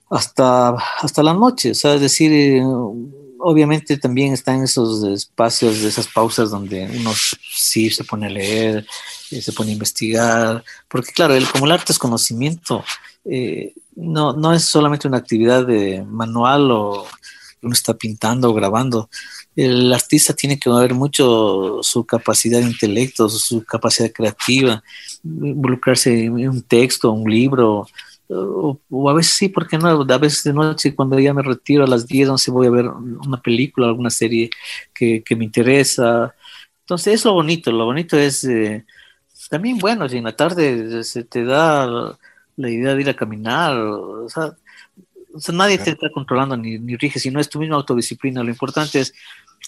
[0.09, 0.70] hasta,
[1.01, 2.64] hasta la noche, o sea, es decir,
[3.41, 7.11] obviamente también están esos espacios, esas pausas donde uno
[7.53, 8.85] sí se pone a leer,
[9.31, 12.83] eh, se pone a investigar, porque claro, el, como el arte es conocimiento,
[13.25, 17.07] eh, no, no es solamente una actividad de manual o
[17.61, 19.09] uno está pintando o grabando.
[19.55, 24.81] El artista tiene que ver mucho su capacidad de intelecto, su capacidad creativa,
[25.23, 27.87] involucrarse en un texto, un libro,
[28.34, 29.88] o, a veces sí, porque no?
[29.88, 32.88] A veces de noche cuando ya me retiro a las 10, 11 voy a ver
[32.88, 34.49] una película, alguna serie
[34.93, 36.34] que, me interesa.
[36.82, 38.86] Entonces es lo bonito, lo bonito es eh,
[39.49, 42.17] también, bueno, si en la tarde se te da
[42.55, 44.55] la idea de ir a caminar, o sea,
[45.53, 48.43] nadie te está controlando ni, ni rige, sino es tu misma autodisciplina.
[48.43, 49.13] Lo importante es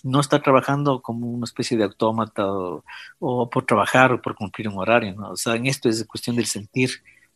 [0.03, 2.45] no estar trabajando como una especie de autómata
[3.20, 5.32] o, por trabajar o por cumplir un horario, ¿no?
[5.32, 6.91] O sea, en esto es cuestión del sentir,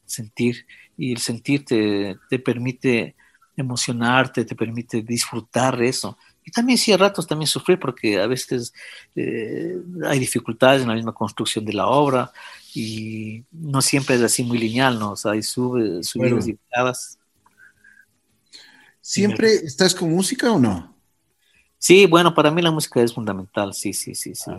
[0.06, 0.66] sentir
[0.98, 3.16] y el sentir te, permite
[3.56, 6.18] emocionarte, te permite disfrutar eso.
[6.44, 8.74] Y también sí, a ratos también sufrir porque a veces
[9.16, 12.32] eh, hay dificultades en la misma construcción de la obra
[12.74, 15.12] y no siempre es así muy lineal, ¿no?
[15.12, 17.20] O sea, hay sube, subidas y bajadas.
[19.02, 20.97] ¿Siempre estás con música o no?
[21.80, 24.52] Sí, bueno, para mí la música es fundamental, sí, sí, sí, sí,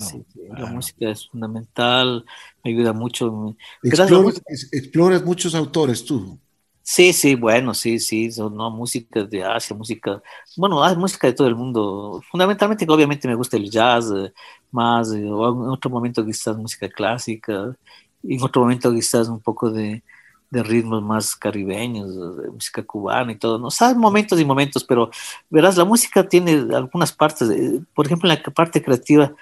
[0.56, 2.24] La música es fundamental,
[2.62, 3.56] me ayuda mucho.
[3.82, 6.38] Exploras, muchos autores tú.
[6.80, 10.22] Sí, sí, bueno, sí, sí, son no, música de Asia, música,
[10.56, 12.22] bueno, hay música de todo el mundo.
[12.30, 14.32] Fundamentalmente, obviamente me gusta el jazz eh,
[14.70, 17.76] más, eh, o en otro momento quizás música clásica,
[18.22, 20.02] y en otro momento quizás un poco de,
[20.50, 22.08] de ritmos más caribeños,
[22.52, 23.68] música cubana y todo, ¿no?
[23.68, 25.10] O momentos y momentos, pero
[25.50, 27.48] verás, la música tiene algunas partes,
[27.94, 29.32] por ejemplo, en la parte creativa,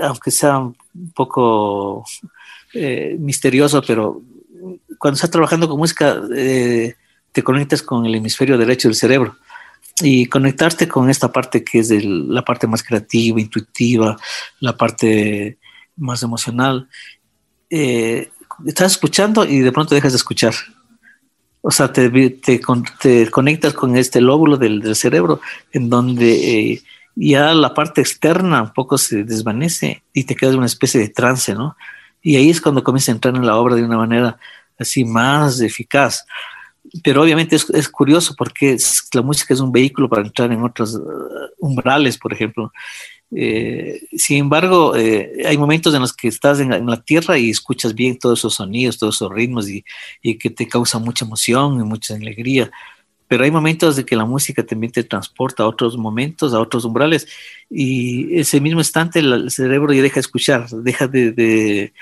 [0.00, 0.76] aunque sea un
[1.14, 2.04] poco
[2.74, 4.22] eh, misterioso, pero
[4.98, 6.94] cuando estás trabajando con música, eh,
[7.32, 9.36] te conectas con el hemisferio derecho del cerebro.
[10.02, 14.16] Y conectarte con esta parte que es la parte más creativa, intuitiva,
[14.60, 15.58] la parte
[15.96, 16.88] más emocional,
[17.68, 18.30] eh,
[18.66, 20.54] estás escuchando y de pronto dejas de escuchar.
[21.62, 22.60] O sea, te, te,
[23.30, 25.40] conectas con este lóbulo del, cerebro
[25.72, 26.82] en donde eh,
[27.14, 31.10] ya la parte externa un poco se desvanece y te quedas en una especie de
[31.10, 31.76] trance, ¿no?
[32.22, 34.38] Y ahí es cuando comienza a entrar en la obra de una manera
[34.78, 36.24] así más eficaz.
[37.04, 38.76] Pero obviamente es, es curioso porque
[39.12, 41.02] la música es un vehículo para entrar en otros uh,
[41.58, 42.72] umbrales, por ejemplo.
[43.32, 47.94] Eh, sin embargo, eh, hay momentos en los que estás en la, tierra y escuchas
[47.94, 49.84] bien todos esos sonidos, todos esos ritmos y,
[50.38, 52.70] que te causa mucha emoción y mucha alegría.
[53.28, 56.84] Pero hay momentos de que la música también te transporta a otros momentos, a otros
[56.84, 57.28] umbrales,
[57.70, 61.92] y ese mismo instante el, cerebro ya deja de escuchar, deja de, de,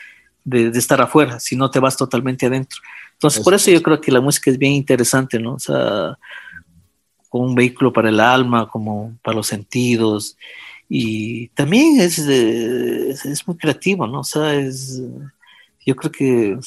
[0.44, 2.78] de, estar afuera, si no te vas totalmente adentro.
[3.12, 5.54] Entonces, por eso yo creo que la música es bien interesante, ¿no?
[5.54, 6.16] O sea,
[7.28, 10.38] como un vehículo para el alma, como para los sentidos
[10.88, 14.20] y también es, es, muy creativo, ¿no?
[14.20, 15.02] O sea, es,
[15.84, 16.58] yo creo que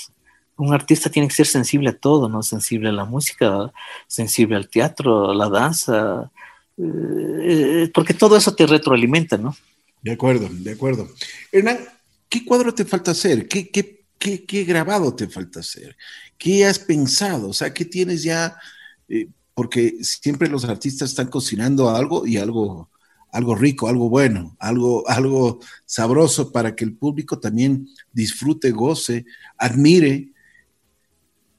[0.58, 2.44] un artista tiene que ser sensible a todo, ¿no?
[2.44, 3.72] Sensible a la música,
[4.08, 6.32] sensible al teatro, a la danza,
[6.78, 9.56] eh, porque todo eso te retroalimenta, ¿no?
[10.04, 11.10] De acuerdo, de acuerdo.
[11.52, 11.80] Hernán,
[12.30, 13.48] ¿qué cuadro te falta hacer?
[13.48, 15.98] ¿Qué, qué, qué, qué grabado te falta hacer?
[16.38, 17.50] ¿Qué has pensado?
[17.50, 18.56] O sea, ¿qué tienes ya?
[19.10, 22.91] Eh, porque siempre los artistas están cocinando algo y algo
[23.32, 29.26] algo rico, algo bueno, algo, algo sabroso para que el público también disfrute, goce,
[29.58, 30.30] admire.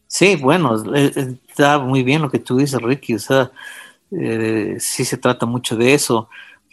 [0.06, 3.50] Sí, bueno, eh, eh, está muy bien lo que tú dices, Ricky, o sea,
[4.10, 6.28] eh, sí se trata mucho de eso,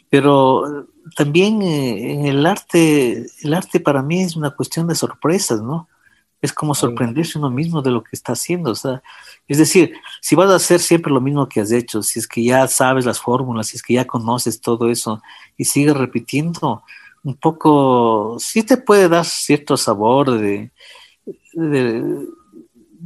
[0.10, 5.88] pero también en el arte, el arte para mí es una cuestión de sorpresas, ¿no?
[6.41, 8.72] Es como sorprenderse uno mismo de lo que está haciendo.
[8.72, 9.02] O sea,
[9.50, 12.43] es decir, si vas a hacer siempre lo mismo que has hecho, si es que
[12.43, 15.22] ya sabes las fórmulas, si es que ya conoces todo eso
[15.58, 16.84] y sigues repitiendo,
[17.24, 20.72] un poco, sí te puede dar cierto sabor de,
[21.54, 22.28] de,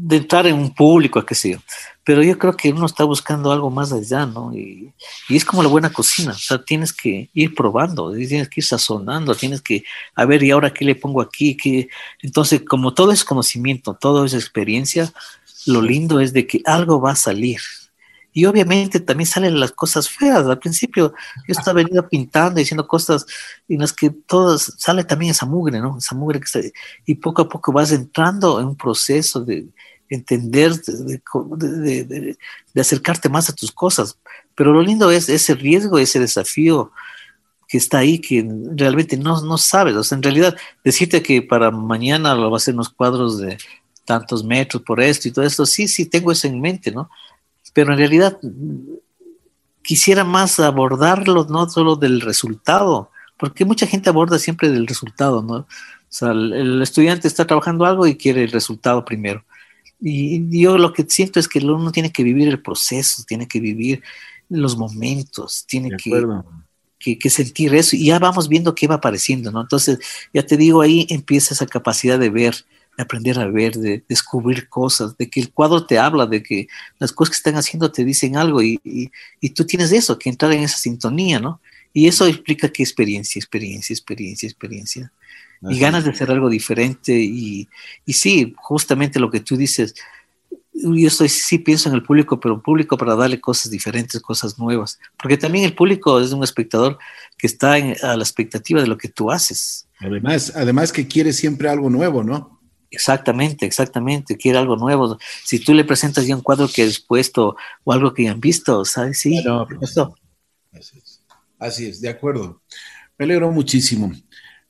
[0.10, 1.60] entrar en un público, qué sé yo.
[2.04, 4.54] Pero yo creo que uno está buscando algo más allá, ¿no?
[4.54, 4.92] Y,
[5.30, 8.66] y, es como la buena cocina, o sea, tienes que ir probando, tienes que ir
[8.66, 11.56] sazonando, tienes que, a ver, ¿y ahora qué le pongo aquí?
[11.56, 11.88] ¿Qué?
[12.22, 15.14] Entonces, como todo es conocimiento, todo es experiencia,
[15.66, 17.60] lo lindo es de que algo va a salir.
[18.36, 20.46] Y obviamente también salen las cosas feas.
[20.46, 23.26] Al principio yo estaba venido pintando, diciendo cosas
[23.70, 25.98] en las que todas sale también esa mugre, ¿no?
[26.00, 26.60] Esa mugre que está,
[27.06, 29.68] y poco a poco vas entrando en un proceso de,
[30.10, 32.38] entender, de,
[32.76, 34.18] acercarte más a tus cosas.
[34.56, 36.92] Pero lo lindo es ese riesgo, ese desafío
[37.68, 39.96] que está ahí, que realmente no, no sabes.
[39.96, 43.58] O sea, en realidad, decirte que para mañana lo va a hacer unos cuadros de
[44.06, 47.10] tantos metros por esto y todo esto, sí, sí, tengo eso en mente, ¿no?
[47.74, 48.38] Pero en realidad
[49.82, 55.56] quisiera más abordarlo, no solo del resultado, porque mucha gente aborda siempre del resultado, ¿no?
[55.56, 55.68] O
[56.16, 59.44] sea, el, estudiante está trabajando algo y quiere el resultado primero.
[60.00, 63.60] Y yo lo que siento es que uno tiene que vivir el proceso, tiene que
[63.60, 64.04] vivir
[64.50, 69.62] los momentos, tiene que, que, sentir eso y ya vamos viendo qué va apareciendo, ¿no?
[69.62, 70.00] Entonces,
[70.34, 72.56] ya te digo, ahí empieza esa capacidad de ver,
[72.98, 76.68] aprender a ver, de descubrir cosas, de que el cuadro te habla, de que
[77.00, 80.52] las cosas que están haciendo te dicen algo y, y, tú tienes eso, que entrar
[80.52, 81.60] en esa sintonía, ¿no?
[81.94, 85.12] Y eso implica que experiencia, experiencia, experiencia, experiencia.
[85.70, 87.14] Y ganas de hacer algo diferente.
[87.14, 87.70] Y,
[88.06, 89.96] y sí, justamente lo que tú dices,
[90.74, 95.00] yo estoy, sí pienso en el público, pero público para darle cosas diferentes, cosas nuevas.
[95.22, 96.98] Porque también el público es un espectador
[97.38, 99.88] que está a la expectativa de lo que tú haces.
[100.00, 102.60] Además, además que quiere siempre algo nuevo, ¿no?
[102.94, 105.18] Exactamente, exactamente, quiere algo nuevo.
[105.44, 108.40] Si tú le presentas ya un cuadro que has puesto o algo que ya han
[108.40, 109.20] visto, ¿sabes?
[109.20, 109.44] Sí,
[110.72, 111.24] Así es.
[111.58, 112.62] Así es, de acuerdo.
[113.18, 114.12] Me alegro muchísimo.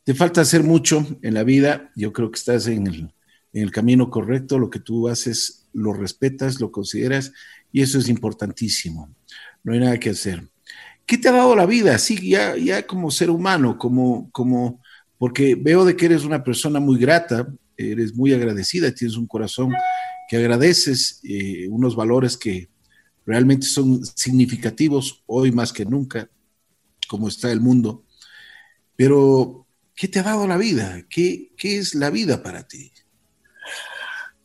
[0.05, 1.91] Te falta hacer mucho en la vida.
[1.97, 3.13] Yo creo que estás en el,
[3.51, 4.57] en el camino correcto.
[4.57, 7.33] Lo que tú haces lo respetas, lo consideras
[7.73, 9.13] y eso es importantísimo.
[9.63, 10.47] No hay nada que hacer.
[11.05, 11.97] ¿Qué te ha dado la vida?
[11.97, 14.81] Sí, ya, ya como ser humano, como, como,
[15.17, 17.47] porque veo de que eres una persona muy grata,
[17.77, 19.73] eres muy agradecida, tienes un corazón
[20.29, 22.69] que agradeces, eh, unos valores que
[23.25, 26.29] realmente son significativos hoy más que nunca,
[27.07, 28.03] como está el mundo.
[28.95, 29.65] Pero,
[29.95, 31.03] ¿qué te ha dado la vida?
[31.09, 32.91] ¿Qué, qué es la vida para ti?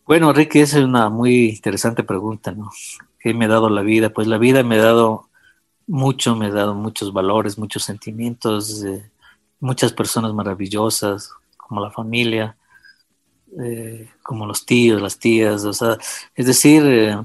[0.07, 2.70] Bueno, Ricky, esa es una muy interesante pregunta, ¿no?
[3.18, 4.11] ¿Qué me ha dado la vida?
[4.11, 5.29] Pues la vida me ha dado
[5.87, 9.11] mucho, me ha dado muchos valores, muchos sentimientos, eh,
[9.59, 12.58] muchas personas maravillosas, como la familia,
[13.63, 15.97] eh, como los tíos, las tías, o sea,
[16.35, 17.17] es decir, eh,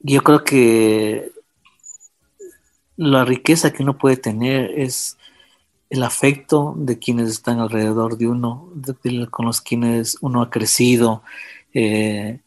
[0.00, 1.32] yo creo que
[2.96, 5.16] la riqueza que uno puede tener es
[5.88, 8.68] el afecto de quienes están alrededor de uno,
[9.30, 11.22] con los quienes uno ha crecido.
[11.72, 12.38] Eh,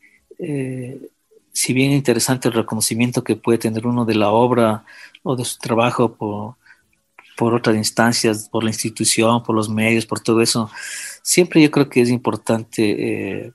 [1.52, 4.86] si bien interesante el reconocimiento que puede tener uno de la obra
[5.24, 6.56] o de su trabajo por,
[7.38, 10.70] por otras instancias, por la institución, por los medios, por todo eso,
[11.24, 13.54] siempre yo creo que es importante eh,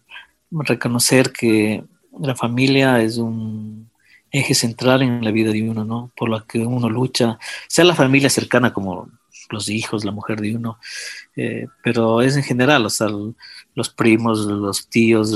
[0.50, 1.84] reconocer que
[2.18, 3.88] la familia es un
[4.32, 6.10] eje central en la vida de uno, ¿no?
[6.16, 7.38] Por la que uno lucha,
[7.68, 9.08] sea la familia cercana como
[9.50, 10.78] los hijos, la mujer de uno,
[11.36, 13.08] eh, pero es en general, o sea,
[13.74, 15.34] los primos, los tíos,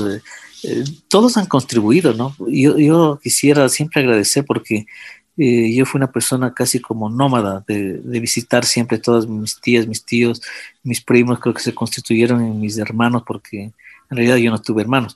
[0.63, 2.35] eh, todos han contribuido, ¿no?
[2.47, 4.85] Yo, yo quisiera siempre agradecer porque
[5.37, 10.05] eh, yo fui una persona casi como nómada, de, visitar siempre todas mis tías, mis
[10.05, 10.41] tíos,
[10.83, 13.73] mis primos, creo que se constituyeron en mis hermanos, porque en
[14.17, 15.15] realidad yo no tuve hermanos.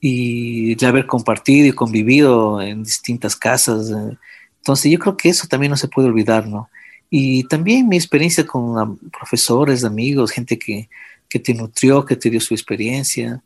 [0.00, 3.90] Y de haber compartido y convivido en distintas casas.
[3.90, 4.18] Eh,
[4.58, 6.68] entonces yo creo que eso también no se puede olvidar, ¿no?
[7.10, 10.88] Y también mi experiencia con profesores, amigos, gente que,
[11.28, 13.42] que te nutrió, que te dio su experiencia,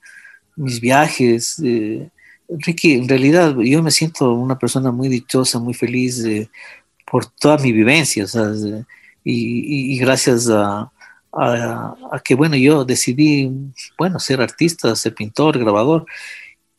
[0.57, 1.61] mis viajes.
[1.63, 2.09] Eh,
[2.49, 6.25] Ricky, en realidad yo me siento una persona muy dichosa, muy feliz
[7.11, 8.27] por toda mi vivencia,
[9.25, 10.91] y, gracias a,
[12.25, 13.51] que, bueno, yo decidí,
[13.99, 16.07] bueno, ser artista, ser pintor, grabador.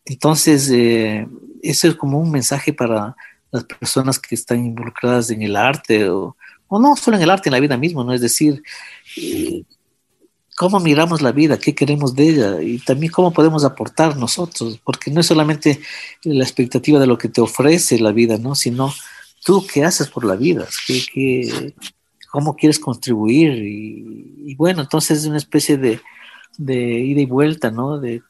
[0.06, 1.28] Entonces, eh,
[1.62, 3.16] eso es como un mensaje para
[3.52, 6.36] las personas que están involucradas en el arte, o,
[6.68, 8.14] o no solo en el arte, en la vida misma, ¿no?
[8.14, 8.64] Es decir,
[9.18, 9.64] eh,
[10.60, 15.10] cómo miramos la vida, qué queremos de ella y también cómo podemos aportar nosotros, porque
[15.10, 15.80] no es solamente
[16.24, 18.56] la expectativa de lo que te ofrece la vida, ¿no?
[18.56, 18.94] Sino
[19.46, 21.74] tú qué haces por la vida, ¿Qué,
[22.30, 26.02] cómo quieres contribuir y, bueno, entonces es una especie de,
[26.60, 27.98] ida y vuelta, ¿no?
[27.98, 28.22] De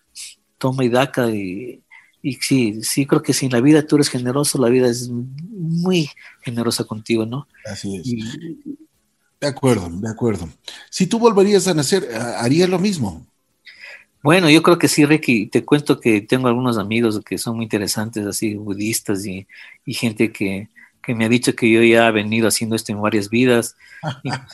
[0.60, 1.82] toma y daca y,
[2.22, 5.10] y sí, sí creo que si en la vida tú eres generoso, la vida es
[5.10, 6.12] muy
[6.44, 7.48] generosa contigo, ¿no?
[7.66, 8.69] Así es.
[9.40, 10.50] De acuerdo, de acuerdo.
[10.90, 13.26] Si tú volverías a nacer, ¿harías lo mismo?
[14.22, 15.48] Bueno, yo creo que sí, Ricky.
[15.48, 19.48] Te cuento que tengo algunos amigos que son muy interesantes, así budistas y,
[19.86, 20.68] gente que,
[21.08, 23.76] me ha dicho que yo ya he venido haciendo esto en varias vidas.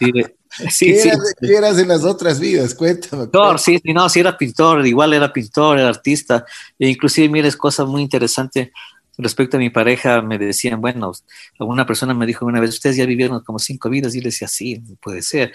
[0.70, 2.76] sí, ¿Qué, eras, en las otras vidas?
[2.76, 3.24] Cuéntame.
[3.24, 6.46] Pintor, sí, no, sí era pintor, igual era pintor, era artista.
[6.78, 8.72] E inclusive, mira, es cosa muy interesante
[9.18, 11.12] respecto a mi pareja, me decían, bueno,
[11.60, 14.30] alguna persona me dijo una vez, ustedes ya vivieron como cinco vidas, y yo le
[14.30, 15.54] decía, sí, puede ser.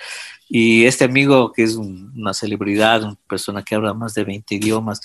[0.48, 5.00] Y este amigo, que es una celebridad, una persona que habla más de 20 idiomas,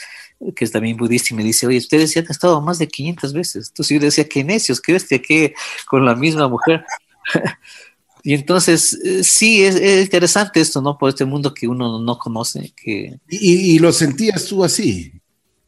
[0.55, 3.67] que es también budista, me dice, oye, ustedes ya han estado más de 500 veces.
[3.69, 5.53] Entonces yo decía, qué necios, qué bestia, qué
[5.87, 6.85] con la misma mujer.
[8.23, 10.97] y entonces, eh, sí, es, interesante esto, ¿no?
[10.97, 12.73] Por este mundo que uno no conoce.
[12.75, 13.19] Que...
[13.29, 15.13] ¿Y, y lo sentías tú así?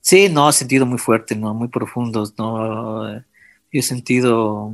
[0.10, 1.54] Sí, no, sentido muy fuerte, ¿no?
[1.54, 3.14] Muy profundos, ¿no?
[3.14, 3.22] Yo
[3.74, 4.74] he sentido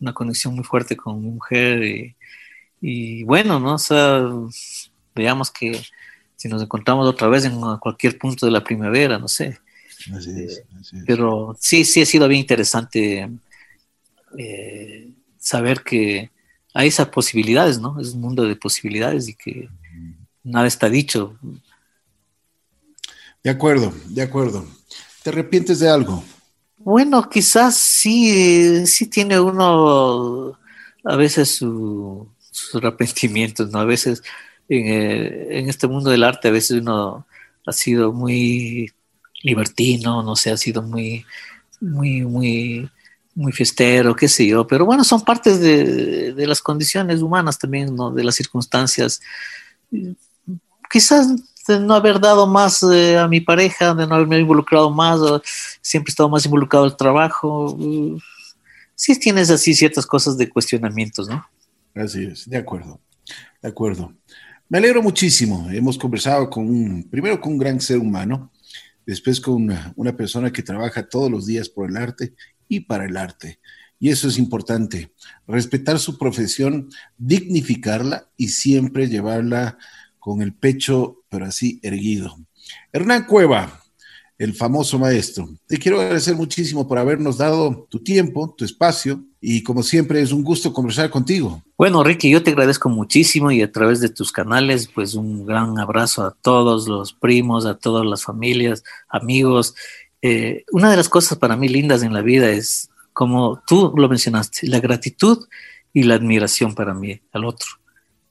[0.00, 2.16] una conexión muy fuerte con mi mujer
[2.80, 3.74] y, bueno, ¿no?
[3.74, 4.28] O sea,
[5.14, 5.80] veamos que
[6.34, 9.60] si nos encontramos otra vez en cualquier punto de la primavera, no sé.
[11.06, 13.30] Pero sí, sí ha sido bien interesante
[14.36, 15.08] eh,
[15.38, 16.32] saber que
[16.74, 18.00] hay esas posibilidades, ¿no?
[18.00, 19.68] Es un mundo de posibilidades y que
[20.42, 21.38] nada está dicho.
[23.44, 24.66] De acuerdo, de acuerdo.
[25.22, 26.24] ¿Te arrepientes de algo?
[26.78, 30.58] Bueno, quizás sí, sí tiene uno
[31.04, 32.26] a veces sus
[32.74, 33.80] arrepentimientos, ¿no?
[33.80, 34.22] A veces
[34.70, 37.26] eh, en, este mundo del arte, a veces uno
[37.66, 38.90] ha sido muy
[39.42, 41.26] libertino, no sé, ha sido muy,
[41.82, 42.90] muy, muy,
[43.34, 47.94] muy fiestero, qué sé yo, pero bueno, son partes de, de las condiciones humanas también,
[47.94, 48.10] ¿no?
[48.10, 49.20] De las circunstancias.
[50.90, 51.28] Quizás
[51.66, 55.20] de no haber dado más eh, a mi pareja, de no haberme involucrado más,
[55.80, 57.72] siempre he estado más involucrado el trabajo.
[57.72, 58.18] Uh,
[58.94, 61.44] sí tienes así ciertas cosas de cuestionamientos, ¿no?
[61.94, 63.00] Así es, de acuerdo,
[63.62, 64.12] de acuerdo.
[64.68, 65.68] Me alegro muchísimo.
[65.70, 68.50] Hemos conversado con un, primero con un gran ser humano,
[69.06, 72.34] después con una, una persona que trabaja todos los días por el arte
[72.68, 73.60] y para el arte.
[74.00, 75.12] Y eso es importante,
[75.46, 79.78] respetar su profesión, dignificarla y siempre llevarla
[80.24, 82.34] con el pecho, pero así erguido.
[82.94, 83.82] Hernán Cueva,
[84.38, 89.62] el famoso maestro, te quiero agradecer muchísimo por habernos dado tu tiempo, tu espacio, y
[89.62, 91.62] como siempre es un gusto conversar contigo.
[91.76, 95.78] Bueno, Ricky, yo te agradezco muchísimo y a través de tus canales, pues un gran
[95.78, 99.74] abrazo a todos los primos, a todas las familias, amigos.
[100.22, 104.08] Eh, una de las cosas para mí lindas en la vida es, como tú lo
[104.08, 105.46] mencionaste, la gratitud
[105.92, 107.66] y la admiración para mí al otro.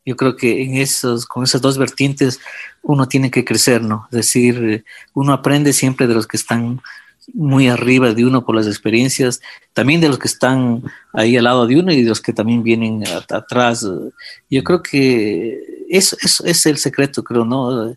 [0.06, 2.40] Yo creo que en esos, con esas dos vertientes
[2.82, 4.08] uno tiene que crecer, ¿no?
[4.12, 4.84] Es decir,
[5.14, 6.82] uno aprende siempre de los que están
[7.34, 9.42] muy arriba de uno por las experiencias,
[9.72, 10.84] también de los que están
[11.14, 13.88] ahí al lado de uno y de los que también vienen atrás.
[14.50, 17.96] Yo creo que eso, eso, es el secreto, creo, ¿no?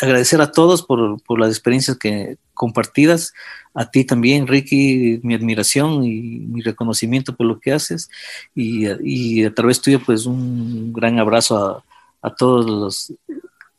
[0.00, 3.32] agradecer a todos por, por, las experiencias que compartidas,
[3.74, 8.10] a ti también, Ricky, mi admiración y mi reconocimiento por lo que haces
[8.54, 11.84] y, y a través tuyo, pues un gran abrazo a,
[12.22, 13.12] a todos los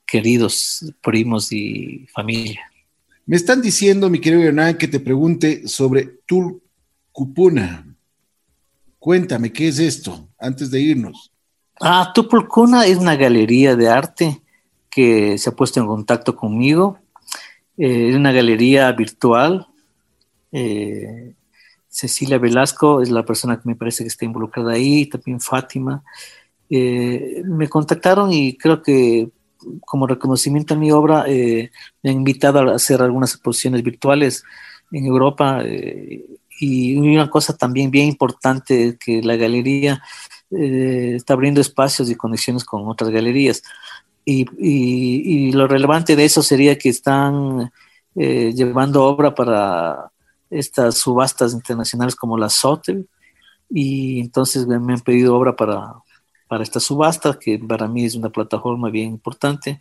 [0.06, 2.62] queridos primos y familia.
[3.26, 7.86] Me están diciendo, mi querido Hernán, que te pregunte sobre Tulcupuna.
[8.98, 10.28] Cuéntame, ¿qué es esto?
[10.40, 11.32] Antes de irnos.
[11.82, 14.42] Ah, Tulcupuna es una galería de arte
[14.90, 17.00] que se ha puesto en contacto conmigo.
[17.78, 19.66] Eh, es una galería virtual.
[20.52, 21.36] Eh,
[21.88, 26.04] Cecilia Velasco es la persona que me parece que está involucrada ahí, también Fátima.
[26.70, 29.30] Eh, me contactaron y creo que
[29.86, 34.44] como reconocimiento a mi obra, me han invitado a hacer algunas exposiciones virtuales
[34.92, 35.64] en Europa.
[36.60, 40.04] Y una cosa también bien importante que la galería
[40.52, 43.64] eh, está abriendo espacios y conexiones con otras galerías.
[44.26, 47.72] Y, lo relevante de eso sería que están
[48.14, 50.12] llevando obra para
[50.52, 53.08] estas subastas internacionales como la SOTEL.
[53.72, 55.96] Y entonces me han pedido obra para,
[56.50, 59.80] para esta subasta, que para mí es una plataforma bien importante.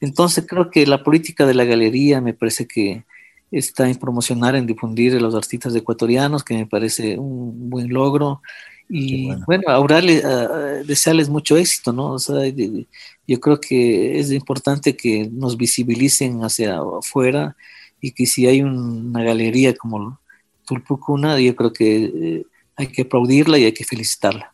[0.00, 3.04] Entonces creo que la política de la galería me parece que
[3.50, 8.42] está en promocionar, en difundir a los artistas ecuatorianos, que me parece un buen logro.
[8.88, 12.12] Y bueno, ahora desearles mucho éxito, ¿no?
[12.12, 17.56] O sea, yo creo que es importante que nos visibilicen hacia afuera
[18.00, 20.18] y que si hay una galería como
[20.66, 22.46] Tulpucuna, yo creo que eh,
[22.76, 24.52] hay que aplaudirla y hay que felicitarla.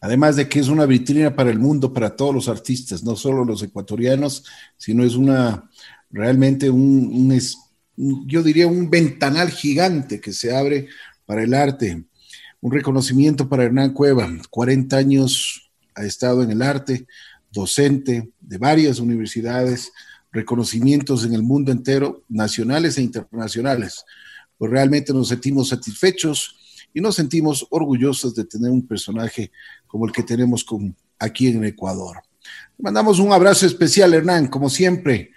[0.00, 3.44] Además de que es una vitrina para el mundo, para todos los artistas, no solo
[3.44, 4.44] los ecuatorianos,
[4.76, 5.68] sino es una
[6.10, 7.32] realmente un,
[7.98, 10.88] yo diría un ventanal gigante que se abre
[11.26, 12.04] para el arte.
[12.60, 17.06] Un reconocimiento para Hernán Cueva, 40 años ha estado en el arte,
[17.50, 19.92] docente de varias universidades,
[20.30, 24.04] reconocimientos en el mundo entero, nacionales e internacionales.
[24.56, 26.56] Pues realmente nos sentimos satisfechos
[26.94, 29.50] y nos sentimos orgullosos de tener un personaje
[29.86, 32.18] como el que tenemos con, aquí en Ecuador.
[32.78, 35.32] Mandamos un abrazo especial, Hernán, como siempre.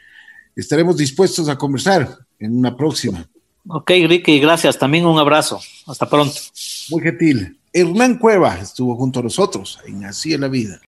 [0.56, 3.28] Estaremos dispuestos a conversar en una próxima.
[3.68, 4.78] Ok, Ricky, gracias.
[4.78, 5.60] También un abrazo.
[5.88, 6.36] Hasta pronto.
[6.90, 7.58] Muy gentil.
[7.74, 10.80] Hernán Cueva estuvo junto a nosotros en Así en la Vida.